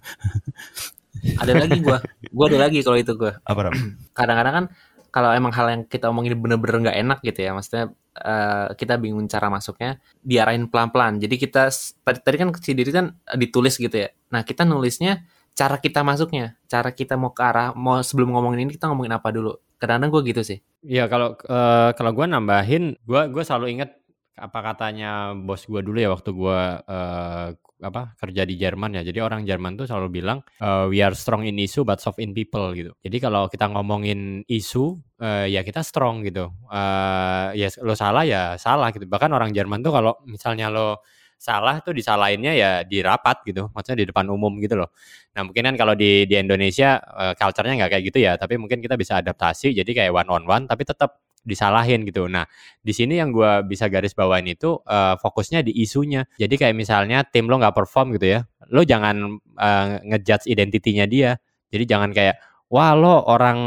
Ada 1.40 1.52
lagi 1.56 1.80
gua. 1.80 1.98
Gua 2.28 2.46
ada 2.52 2.58
lagi 2.68 2.84
kalau 2.84 2.98
itu 3.00 3.12
gua. 3.16 3.40
apa? 3.40 3.72
Kadang-kadang 4.12 4.54
kan 4.54 4.64
kalau 5.08 5.32
emang 5.32 5.52
hal 5.56 5.66
yang 5.72 5.82
kita 5.88 6.12
omongin 6.12 6.36
bener-bener 6.36 6.90
nggak 6.90 6.98
enak 7.00 7.18
gitu 7.24 7.40
ya, 7.40 7.56
maksudnya 7.56 7.84
eh, 8.16 8.68
kita 8.76 8.96
bingung 8.96 9.28
cara 9.28 9.52
masuknya, 9.52 10.00
diarahin 10.24 10.66
pelan-pelan. 10.72 11.20
Jadi 11.20 11.34
kita 11.36 11.68
tadi, 12.02 12.18
tadi 12.24 12.36
kan 12.40 12.48
si 12.56 12.72
diri 12.72 12.90
kan 12.92 13.12
ditulis 13.36 13.76
gitu 13.76 13.92
ya. 13.92 14.08
Nah 14.32 14.42
kita 14.42 14.64
nulisnya 14.64 15.24
cara 15.56 15.80
kita 15.80 16.04
masuknya, 16.04 16.56
cara 16.68 16.92
kita 16.92 17.16
mau 17.16 17.32
ke 17.32 17.42
arah 17.44 17.72
mau 17.72 18.00
sebelum 18.00 18.32
ngomongin 18.32 18.68
ini 18.68 18.76
kita 18.76 18.88
ngomongin 18.92 19.16
apa 19.16 19.28
dulu. 19.32 19.56
Kadang-kadang 19.76 20.10
gue 20.12 20.22
gitu 20.32 20.42
sih. 20.44 20.58
Iya 20.84 21.08
kalau 21.08 21.36
eh, 21.36 21.90
kalau 21.96 22.12
gue 22.16 22.26
nambahin, 22.28 22.96
gue 23.04 23.20
gue 23.32 23.42
selalu 23.44 23.76
ingat 23.76 23.90
apa 24.36 24.58
katanya 24.60 25.32
bos 25.32 25.64
gue 25.64 25.80
dulu 25.80 25.96
ya 25.96 26.12
waktu 26.12 26.30
gue 26.32 26.60
eh, 26.84 27.48
apa 27.82 28.16
kerja 28.16 28.48
di 28.48 28.56
Jerman 28.56 28.96
ya. 28.96 29.02
Jadi 29.04 29.18
orang 29.20 29.44
Jerman 29.44 29.76
tuh 29.76 29.84
selalu 29.88 30.22
bilang 30.22 30.38
eh, 30.60 30.84
we 30.88 31.04
are 31.04 31.12
strong 31.12 31.44
in 31.44 31.56
issue 31.60 31.84
but 31.84 32.00
soft 32.00 32.20
in 32.22 32.32
people 32.32 32.72
gitu. 32.72 32.92
Jadi 33.04 33.16
kalau 33.20 33.48
kita 33.52 33.68
ngomongin 33.68 34.44
isu 34.48 34.96
eh, 35.20 35.52
ya 35.52 35.60
kita 35.60 35.84
strong 35.84 36.24
gitu. 36.24 36.48
Eh, 36.72 37.46
ya 37.60 37.68
lo 37.84 37.92
salah 37.92 38.24
ya 38.24 38.56
salah 38.56 38.88
gitu. 38.94 39.04
Bahkan 39.04 39.30
orang 39.32 39.52
Jerman 39.52 39.84
tuh 39.84 39.92
kalau 39.92 40.16
misalnya 40.24 40.72
lo 40.72 41.04
salah 41.36 41.84
tuh 41.84 41.92
disalahinnya 41.92 42.56
ya 42.56 42.70
di 42.80 43.04
rapat 43.04 43.44
gitu, 43.44 43.68
maksudnya 43.76 44.04
di 44.04 44.08
depan 44.08 44.24
umum 44.32 44.56
gitu 44.56 44.80
loh. 44.80 44.88
Nah 45.36 45.44
mungkin 45.44 45.68
kan 45.68 45.76
kalau 45.76 45.92
di 45.92 46.24
di 46.24 46.34
Indonesia 46.40 46.96
eh, 46.96 47.34
culture-nya 47.36 47.76
nggak 47.84 47.90
kayak 47.92 48.04
gitu 48.08 48.18
ya, 48.24 48.32
tapi 48.40 48.56
mungkin 48.56 48.80
kita 48.80 48.96
bisa 48.96 49.20
adaptasi 49.20 49.76
jadi 49.76 49.90
kayak 49.92 50.12
one 50.16 50.30
on 50.32 50.44
one 50.48 50.64
tapi 50.64 50.88
tetap 50.88 51.25
disalahin 51.46 52.02
gitu. 52.02 52.26
Nah 52.26 52.44
di 52.82 52.90
sini 52.90 53.22
yang 53.22 53.30
gua 53.30 53.62
bisa 53.62 53.86
garis 53.86 54.12
bawain 54.12 54.44
itu 54.50 54.82
eh, 54.82 55.14
fokusnya 55.22 55.62
di 55.62 55.72
isunya. 55.78 56.26
Jadi 56.36 56.54
kayak 56.58 56.74
misalnya 56.74 57.22
tim 57.22 57.46
lo 57.46 57.62
nggak 57.62 57.72
perform 57.78 58.18
gitu 58.18 58.26
ya, 58.36 58.40
lo 58.74 58.82
jangan 58.82 59.38
eh, 59.38 59.86
ngejudge 60.02 60.50
identitinya 60.50 61.06
dia. 61.06 61.38
Jadi 61.70 61.84
jangan 61.86 62.10
kayak 62.10 62.36
wah 62.66 62.98
lo 62.98 63.22
orang 63.30 63.58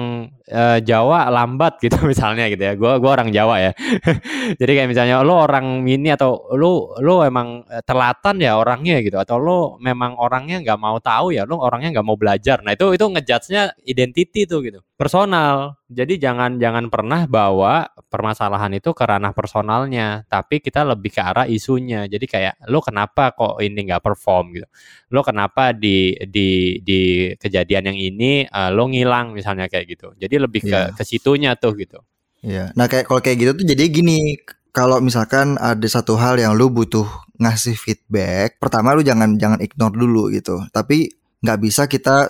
eh, 0.43 0.83
Jawa 0.83 1.31
lambat 1.31 1.79
gitu 1.83 2.03
misalnya 2.03 2.51
gitu 2.51 2.59
ya. 2.67 2.75
Gua 2.75 2.99
gua 2.99 3.15
orang 3.15 3.31
Jawa 3.31 3.55
ya. 3.63 3.71
Jadi 4.59 4.71
kayak 4.75 4.89
misalnya 4.91 5.23
lo 5.23 5.39
orang 5.39 5.87
ini 5.87 6.11
atau 6.11 6.51
lo 6.59 6.99
lo 6.99 7.23
emang 7.23 7.63
telatan 7.87 8.43
ya 8.43 8.59
orangnya 8.59 8.99
gitu 8.99 9.15
atau 9.15 9.39
lo 9.39 9.59
memang 9.79 10.19
orangnya 10.19 10.59
nggak 10.59 10.79
mau 10.79 10.99
tahu 10.99 11.31
ya 11.31 11.47
lo 11.47 11.63
orangnya 11.63 11.95
nggak 11.95 12.07
mau 12.07 12.19
belajar. 12.19 12.59
Nah 12.59 12.75
itu 12.75 12.91
itu 12.91 13.05
ngejudge-nya 13.07 13.71
identity 13.87 14.43
tuh 14.43 14.59
gitu. 14.67 14.83
Personal. 14.99 15.79
Jadi 15.87 16.19
jangan 16.19 16.59
jangan 16.59 16.91
pernah 16.91 17.23
bawa 17.23 17.87
permasalahan 18.11 18.75
itu 18.75 18.91
ke 18.91 18.99
ranah 19.07 19.31
personalnya, 19.31 20.27
tapi 20.27 20.59
kita 20.59 20.83
lebih 20.83 21.15
ke 21.15 21.23
arah 21.23 21.47
isunya. 21.47 22.03
Jadi 22.03 22.27
kayak 22.27 22.67
lo 22.67 22.83
kenapa 22.83 23.31
kok 23.31 23.63
ini 23.63 23.87
nggak 23.87 24.03
perform 24.03 24.59
gitu. 24.59 24.67
Lo 25.15 25.23
kenapa 25.23 25.71
di 25.71 26.19
di 26.27 26.83
di 26.83 27.31
kejadian 27.39 27.95
yang 27.95 27.99
ini 28.11 28.43
eh, 28.43 28.69
lo 28.75 28.91
ngilang 28.91 29.31
misalnya 29.31 29.71
kayak 29.71 29.87
gitu. 29.87 30.11
Jadi 30.19 30.35
lebih 30.35 30.67
ke 30.67 30.75
Iya. 30.75 30.91
ke 30.91 31.03
situnya 31.07 31.55
tuh 31.55 31.79
gitu. 31.79 32.03
Iya. 32.43 32.75
Nah 32.75 32.91
kayak 32.91 33.07
kalau 33.07 33.23
kayak 33.23 33.39
gitu 33.39 33.51
tuh 33.55 33.65
jadi 33.71 33.83
gini, 33.87 34.35
kalau 34.75 34.99
misalkan 34.99 35.55
ada 35.59 35.87
satu 35.87 36.19
hal 36.19 36.35
yang 36.43 36.59
lu 36.59 36.67
butuh 36.67 37.07
ngasih 37.39 37.79
feedback, 37.79 38.59
pertama 38.59 38.91
lu 38.95 39.03
jangan 39.07 39.39
jangan 39.39 39.63
ignore 39.63 39.95
dulu 39.95 40.27
gitu. 40.35 40.59
Tapi 40.75 41.07
nggak 41.39 41.59
bisa 41.63 41.87
kita 41.87 42.27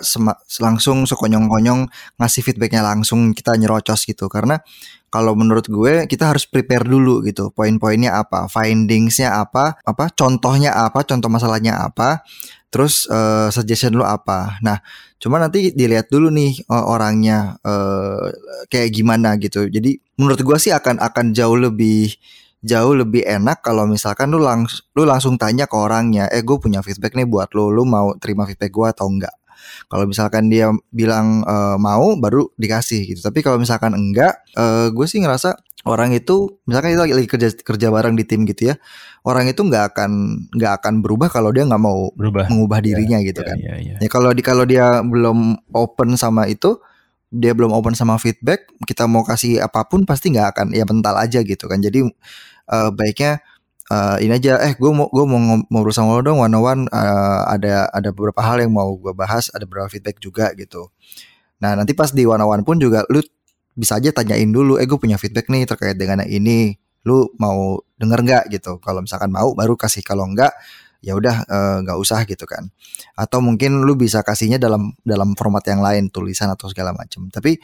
langsung 0.62 1.02
sekonyong-konyong 1.02 1.90
ngasih 2.18 2.42
feedbacknya 2.46 2.82
langsung 2.86 3.34
kita 3.34 3.58
nyerocos 3.58 4.06
gitu. 4.06 4.30
Karena 4.30 4.58
kalau 5.10 5.34
menurut 5.34 5.66
gue 5.66 6.06
kita 6.06 6.30
harus 6.30 6.46
prepare 6.46 6.86
dulu 6.86 7.20
gitu. 7.26 7.50
Poin-poinnya 7.50 8.14
apa, 8.22 8.46
findingsnya 8.46 9.34
apa, 9.42 9.82
apa 9.82 10.14
contohnya 10.14 10.70
apa, 10.70 11.02
contoh 11.02 11.26
masalahnya 11.26 11.82
apa, 11.82 12.22
terus 12.70 13.10
eh, 13.10 13.50
suggestion 13.50 13.98
lu 13.98 14.06
apa. 14.06 14.62
Nah, 14.62 14.78
cuma 15.18 15.42
nanti 15.42 15.74
dilihat 15.74 16.06
dulu 16.08 16.30
nih 16.30 16.62
eh, 16.62 16.84
orangnya 16.86 17.58
eh, 17.66 18.30
kayak 18.70 18.90
gimana 18.94 19.34
gitu. 19.42 19.66
Jadi 19.66 19.98
menurut 20.16 20.40
gua 20.46 20.56
sih 20.62 20.70
akan 20.70 21.02
akan 21.02 21.34
jauh 21.34 21.58
lebih 21.58 22.14
jauh 22.60 22.92
lebih 22.92 23.24
enak 23.24 23.64
kalau 23.64 23.88
misalkan 23.88 24.28
lu 24.28 24.40
langs 24.40 24.84
lu 24.92 25.08
langsung 25.08 25.40
tanya 25.40 25.64
ke 25.64 25.76
orangnya, 25.76 26.28
eh 26.28 26.44
gue 26.44 26.56
punya 26.60 26.84
feedback 26.84 27.16
nih 27.16 27.24
buat 27.24 27.52
lu, 27.56 27.72
lu 27.72 27.88
mau 27.88 28.12
terima 28.20 28.44
feedback 28.44 28.72
gua 28.72 28.92
atau 28.92 29.08
enggak? 29.08 29.32
Kalau 29.88 30.04
misalkan 30.08 30.48
dia 30.52 30.68
bilang 30.92 31.40
eh, 31.44 31.76
mau, 31.80 32.16
baru 32.20 32.48
dikasih 32.56 33.16
gitu. 33.16 33.20
Tapi 33.24 33.40
kalau 33.40 33.56
misalkan 33.60 33.92
enggak, 33.96 34.44
eh, 34.56 34.88
gue 34.92 35.06
sih 35.08 35.20
ngerasa 35.24 35.56
orang 35.88 36.12
itu, 36.12 36.60
misalkan 36.68 36.92
itu 36.92 37.00
lagi, 37.00 37.24
kerja 37.24 37.48
kerja 37.64 37.88
bareng 37.88 38.12
di 38.12 38.28
tim 38.28 38.44
gitu 38.44 38.68
ya, 38.68 38.74
orang 39.24 39.48
itu 39.48 39.64
nggak 39.64 39.96
akan 39.96 40.10
nggak 40.52 40.72
akan 40.80 40.94
berubah 41.00 41.32
kalau 41.32 41.48
dia 41.56 41.64
nggak 41.64 41.80
mau 41.80 42.12
berubah 42.12 42.52
mengubah 42.52 42.84
dirinya 42.84 43.16
gitu 43.24 43.40
Iya, 43.40 43.48
kan. 43.48 43.56
iya, 43.56 43.74
iya. 43.80 43.94
Ya 43.96 44.08
kalau 44.12 44.36
di 44.36 44.44
kalau 44.44 44.68
dia 44.68 45.00
belum 45.00 45.56
open 45.72 46.20
sama 46.20 46.44
itu, 46.52 46.76
dia 47.30 47.54
belum 47.54 47.70
open 47.70 47.94
sama 47.94 48.18
feedback, 48.18 48.66
kita 48.86 49.06
mau 49.06 49.22
kasih 49.22 49.62
apa 49.62 49.86
pun 49.86 50.02
pasti 50.02 50.34
nggak 50.34 50.48
akan 50.54 50.66
ya 50.74 50.82
mental 50.86 51.14
aja 51.14 51.40
gitu 51.46 51.70
kan. 51.70 51.78
Jadi 51.78 52.02
eh, 52.70 52.90
baiknya 52.90 53.38
eh, 53.90 54.16
ini 54.26 54.32
aja, 54.34 54.58
eh 54.62 54.74
gue 54.74 54.90
mau 54.90 55.06
gue 55.10 55.24
mau 55.26 55.38
ngobrol 55.70 55.94
sama 55.94 56.18
lo 56.18 56.22
dong 56.26 56.42
one 56.42 56.54
on 56.54 56.62
one. 56.62 56.82
eh, 56.90 57.42
ada 57.54 57.86
ada 57.94 58.08
beberapa 58.10 58.42
hal 58.42 58.62
yang 58.62 58.74
mau 58.74 58.90
gue 58.98 59.14
bahas, 59.14 59.48
ada 59.54 59.64
beberapa 59.66 59.86
feedback 59.90 60.18
juga 60.22 60.50
gitu. 60.58 60.90
Nah 61.62 61.78
nanti 61.78 61.94
pas 61.94 62.10
di 62.14 62.26
one 62.26 62.42
on 62.42 62.50
one 62.60 62.62
pun 62.66 62.76
juga 62.82 63.06
lu 63.12 63.22
bisa 63.78 63.96
aja 64.02 64.10
tanyain 64.12 64.50
dulu, 64.50 64.76
eh 64.82 64.86
gue 64.86 64.98
punya 64.98 65.16
feedback 65.16 65.46
nih 65.48 65.64
terkait 65.64 65.96
dengan 65.96 66.20
yang 66.26 66.42
ini, 66.42 66.76
lu 67.06 67.30
mau 67.38 67.80
denger 67.96 68.20
nggak 68.26 68.44
gitu? 68.58 68.76
Kalau 68.82 69.00
misalkan 69.04 69.30
mau 69.32 69.54
baru 69.54 69.78
kasih, 69.78 70.02
kalau 70.04 70.26
enggak 70.26 70.52
ya 71.00 71.16
udah 71.16 71.36
eh, 71.44 71.76
nggak 71.84 71.98
usah 71.98 72.24
gitu 72.24 72.44
kan. 72.44 72.68
Atau 73.16 73.40
mungkin 73.40 73.84
lu 73.84 73.96
bisa 73.96 74.20
kasihnya 74.20 74.56
dalam 74.56 74.92
dalam 75.02 75.32
format 75.36 75.64
yang 75.66 75.80
lain 75.80 76.08
tulisan 76.08 76.48
atau 76.48 76.68
segala 76.68 76.92
macam 76.92 77.28
tapi 77.28 77.56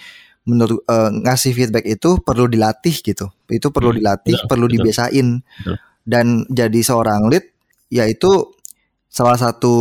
menurut 0.47 0.79
eh, 0.87 1.11
ngasih 1.23 1.53
feedback 1.53 1.85
itu 1.85 2.19
perlu 2.21 2.47
dilatih 2.47 2.95
gitu. 3.03 3.29
Itu 3.49 3.71
perlu 3.75 3.91
Hmm, 3.93 3.99
dilatih 4.03 4.35
betul, 4.41 4.49
perlu 4.49 4.67
betul. 4.67 4.75
dibiasain. 4.83 5.29
Betul. 5.43 5.77
dan 6.07 6.27
jadi 6.47 6.81
seorang 6.87 7.27
lead 7.27 7.43
yaitu 7.91 8.31
salah 9.11 9.35
satu 9.35 9.75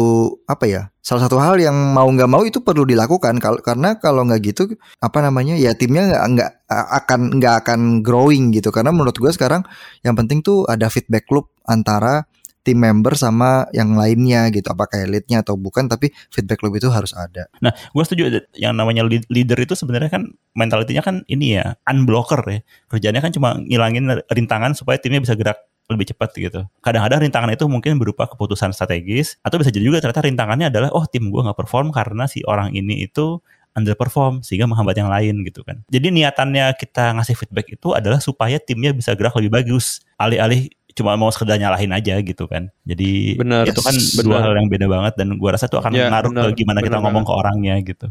apa 0.47 0.65
ya 0.65 0.81
salah 1.05 1.27
satu 1.29 1.37
hal 1.37 1.61
yang 1.61 1.75
mau 1.93 2.09
nggak 2.09 2.25
mau 2.25 2.41
itu 2.41 2.65
perlu 2.65 2.81
dilakukan. 2.81 3.37
Kalau 3.37 3.61
karena 3.61 4.01
kalau 4.01 4.25
nggak 4.25 4.41
gitu 4.41 4.73
apa 4.97 5.21
namanya 5.21 5.53
ya 5.53 5.77
timnya 5.77 6.09
nggak 6.09 6.23
nggak 6.33 6.51
akan 7.05 7.19
nggak 7.37 7.55
akan 7.61 7.79
growing 8.01 8.49
gitu. 8.57 8.73
Karena 8.73 8.89
menurut 8.89 9.13
gue 9.13 9.29
sekarang 9.29 9.61
yang 10.01 10.17
penting 10.17 10.41
tuh 10.41 10.65
ada 10.65 10.89
feedback 10.89 11.29
loop 11.29 11.53
antara 11.69 12.25
tim 12.65 12.81
member 12.81 13.13
sama 13.13 13.69
yang 13.71 13.93
lainnya 13.93 14.49
gitu 14.49 14.65
apakah 14.73 15.05
leadnya 15.05 15.45
atau 15.45 15.53
bukan 15.55 15.85
tapi 15.85 16.09
feedback 16.33 16.65
loop 16.65 16.81
itu 16.81 16.89
harus 16.89 17.13
ada 17.13 17.45
Nah, 17.61 17.71
gue 17.71 18.03
setuju 18.03 18.23
yang 18.57 18.75
namanya 18.75 19.05
lead- 19.05 19.27
leader 19.29 19.57
itu 19.57 19.77
sebenarnya 19.77 20.09
kan 20.09 20.33
mentalitinya 20.57 21.01
kan 21.01 21.15
ini 21.29 21.57
ya 21.59 21.77
unblocker 21.89 22.41
ya. 22.45 22.59
Kerjanya 22.89 23.19
kan 23.21 23.31
cuma 23.33 23.57
ngilangin 23.57 24.05
rintangan 24.29 24.73
supaya 24.77 24.97
timnya 25.01 25.21
bisa 25.21 25.33
gerak 25.37 25.57
lebih 25.85 26.09
cepat 26.13 26.33
gitu. 26.33 26.65
Kadang-kadang 26.81 27.29
rintangan 27.29 27.49
itu 27.53 27.65
mungkin 27.69 28.01
berupa 28.01 28.25
keputusan 28.25 28.73
strategis 28.73 29.37
atau 29.45 29.61
bisa 29.61 29.69
jadi 29.69 29.85
juga 29.85 30.01
ternyata 30.01 30.25
rintangannya 30.25 30.67
adalah 30.73 30.89
oh 30.93 31.05
tim 31.05 31.29
gue 31.29 31.41
nggak 31.41 31.57
perform 31.57 31.93
karena 31.93 32.25
si 32.25 32.41
orang 32.45 32.73
ini 32.73 33.05
itu 33.05 33.41
underperform 33.75 34.39
sehingga 34.41 34.65
menghambat 34.71 34.95
yang 34.97 35.11
lain 35.11 35.43
gitu 35.43 35.61
kan. 35.61 35.83
Jadi 35.91 36.07
niatannya 36.09 36.73
kita 36.79 37.11
ngasih 37.19 37.35
feedback 37.35 37.75
itu 37.75 37.91
adalah 37.91 38.23
supaya 38.23 38.55
timnya 38.57 38.95
bisa 38.95 39.13
gerak 39.13 39.35
lebih 39.35 39.51
bagus. 39.51 39.99
Alih-alih 40.15 40.71
cuma 40.95 41.19
mau 41.19 41.27
sekedar 41.27 41.59
nyalahin 41.59 41.91
aja 41.91 42.15
gitu 42.23 42.47
kan. 42.47 42.71
Jadi 42.87 43.35
Benar. 43.35 43.67
itu 43.67 43.83
kan 43.83 43.91
Yes, 43.91 44.15
dua 44.17 44.39
hal 44.39 44.55
yang 44.55 44.71
beda 44.71 44.87
banget 44.87 45.13
dan 45.19 45.35
gua 45.35 45.53
rasa 45.53 45.67
itu 45.67 45.75
akan 45.75 45.91
Ya, 45.91 46.07
ngaruh 46.07 46.31
ke 46.31 46.63
gimana 46.63 46.79
kita 46.79 46.97
ngomong 46.97 47.21
banget. 47.21 47.35
ke 47.35 47.41
orangnya 47.43 47.75
gitu. 47.83 48.07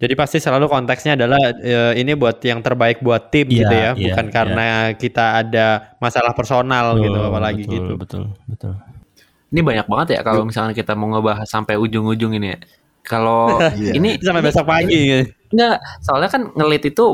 Jadi 0.00 0.14
pasti 0.16 0.38
selalu 0.40 0.64
konteksnya 0.64 1.12
adalah 1.12 1.36
eh, 1.60 1.92
ini 2.00 2.16
buat 2.16 2.40
yang 2.40 2.64
terbaik 2.64 3.04
buat 3.04 3.28
tim 3.28 3.50
Iya, 3.50 3.58
gitu 3.60 3.74
ya, 3.74 3.90
iya, 3.92 4.04
bukan 4.08 4.26
iya. 4.26 4.32
karena 4.32 4.66
kita 4.96 5.24
ada 5.44 5.66
masalah 6.00 6.32
personal 6.32 6.96
gitu 6.96 7.12
Betul, 7.12 7.28
apalagi 7.28 7.62
betul, 7.68 7.74
gitu. 7.76 7.92
Betul, 8.00 8.22
betul. 8.48 8.72
Ini 9.50 9.60
banyak 9.60 9.86
banget 9.90 10.08
ya 10.16 10.20
kalau 10.22 10.46
misalnya 10.46 10.72
kita 10.72 10.94
mau 10.96 11.10
ngebahas 11.12 11.44
sampai 11.44 11.76
ujung-ujung 11.76 12.32
ini 12.32 12.54
ya. 12.54 12.58
Kalau 13.02 13.58
Iya. 13.76 13.92
ini 13.92 14.16
Sampai 14.22 14.40
besok 14.40 14.64
pagi. 14.64 15.26
Enggak, 15.50 15.76
soalnya 16.00 16.30
kan 16.30 16.42
ngelit 16.54 16.86
itu 16.86 17.04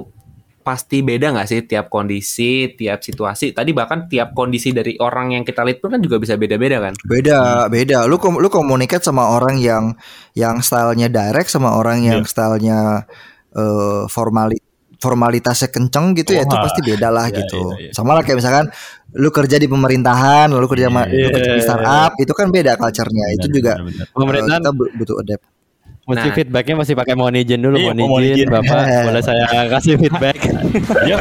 pasti 0.66 0.98
beda 1.00 1.30
nggak 1.30 1.46
sih 1.46 1.62
tiap 1.62 1.86
kondisi, 1.86 2.50
tiap 2.72 2.98
situasi. 2.98 3.54
Tadi 3.54 3.70
bahkan 3.70 4.04
tiap 4.04 4.34
kondisi 4.34 4.70
dari 4.70 4.98
orang 4.98 5.30
yang 5.30 5.42
kita 5.42 5.62
lead 5.62 5.78
pun 5.78 5.94
kan 5.94 6.02
juga 6.02 6.18
bisa 6.18 6.34
beda-beda 6.34 6.82
kan. 6.82 6.94
beda 7.00 7.38
beda 7.68 8.02
lu 8.04 8.18
kom- 8.18 8.36
lu 8.36 8.50
komunikasi 8.50 9.06
sama 9.06 9.30
orang 9.30 9.56
yang 9.56 9.94
yang 10.34 10.58
stylenya 10.58 11.06
direct 11.06 11.46
sama 11.46 11.70
orang 11.72 12.02
yang 12.02 12.18
Iya. 12.18 12.26
stylenya 12.26 12.78
eh, 13.52 14.02
formali 14.06 14.58
formalitasnya 14.96 15.68
kenceng 15.68 16.12
gitu 16.14 16.32
ya 16.32 16.42
itu 16.42 16.56
pasti 16.56 16.80
beda 16.82 17.08
lah 17.08 17.28
Iya, 17.28 17.36
gitu 17.38 17.62
iya, 17.70 17.88
iya. 17.88 17.90
sama 17.92 18.12
lah 18.12 18.24
kayak 18.24 18.40
misalkan 18.40 18.66
lu 19.14 19.28
kerja 19.30 19.56
di 19.56 19.64
pemerintahan 19.66 20.48
lalu 20.48 20.66
kerja 20.66 20.88
Iya, 20.88 21.04
lu 21.04 21.28
kerja 21.30 21.50
di 21.50 21.60
iya. 21.60 21.62
startup 21.62 22.12
itu 22.16 22.32
kan 22.32 22.48
beda 22.48 22.72
culture-nya 22.74 23.26
itu 23.30 23.46
Benar, 23.46 23.54
juga 23.54 23.72
benar, 23.76 23.86
benar. 23.86 24.04
eh, 24.04 24.12
Pemerintahan 24.16 24.60
kita 24.60 24.72
bu- 24.72 24.92
butuh 24.96 25.16
adapt 25.20 25.44
mesti 26.06 26.28
Nah. 26.30 26.34
feedbacknya 26.38 26.74
masih 26.78 26.94
pakai 26.94 27.14
mohon 27.18 27.34
izin 27.34 27.58
dulu, 27.58 27.76
Iya, 27.76 27.90
mohon 27.90 27.98
mohon 28.06 28.22
izin 28.22 28.46
izin. 28.46 28.48
Bapak, 28.48 28.82
boleh 29.10 29.22
saya 29.22 29.66
kasih 29.66 29.94
feedback. 29.98 30.38
Ya, 31.04 31.16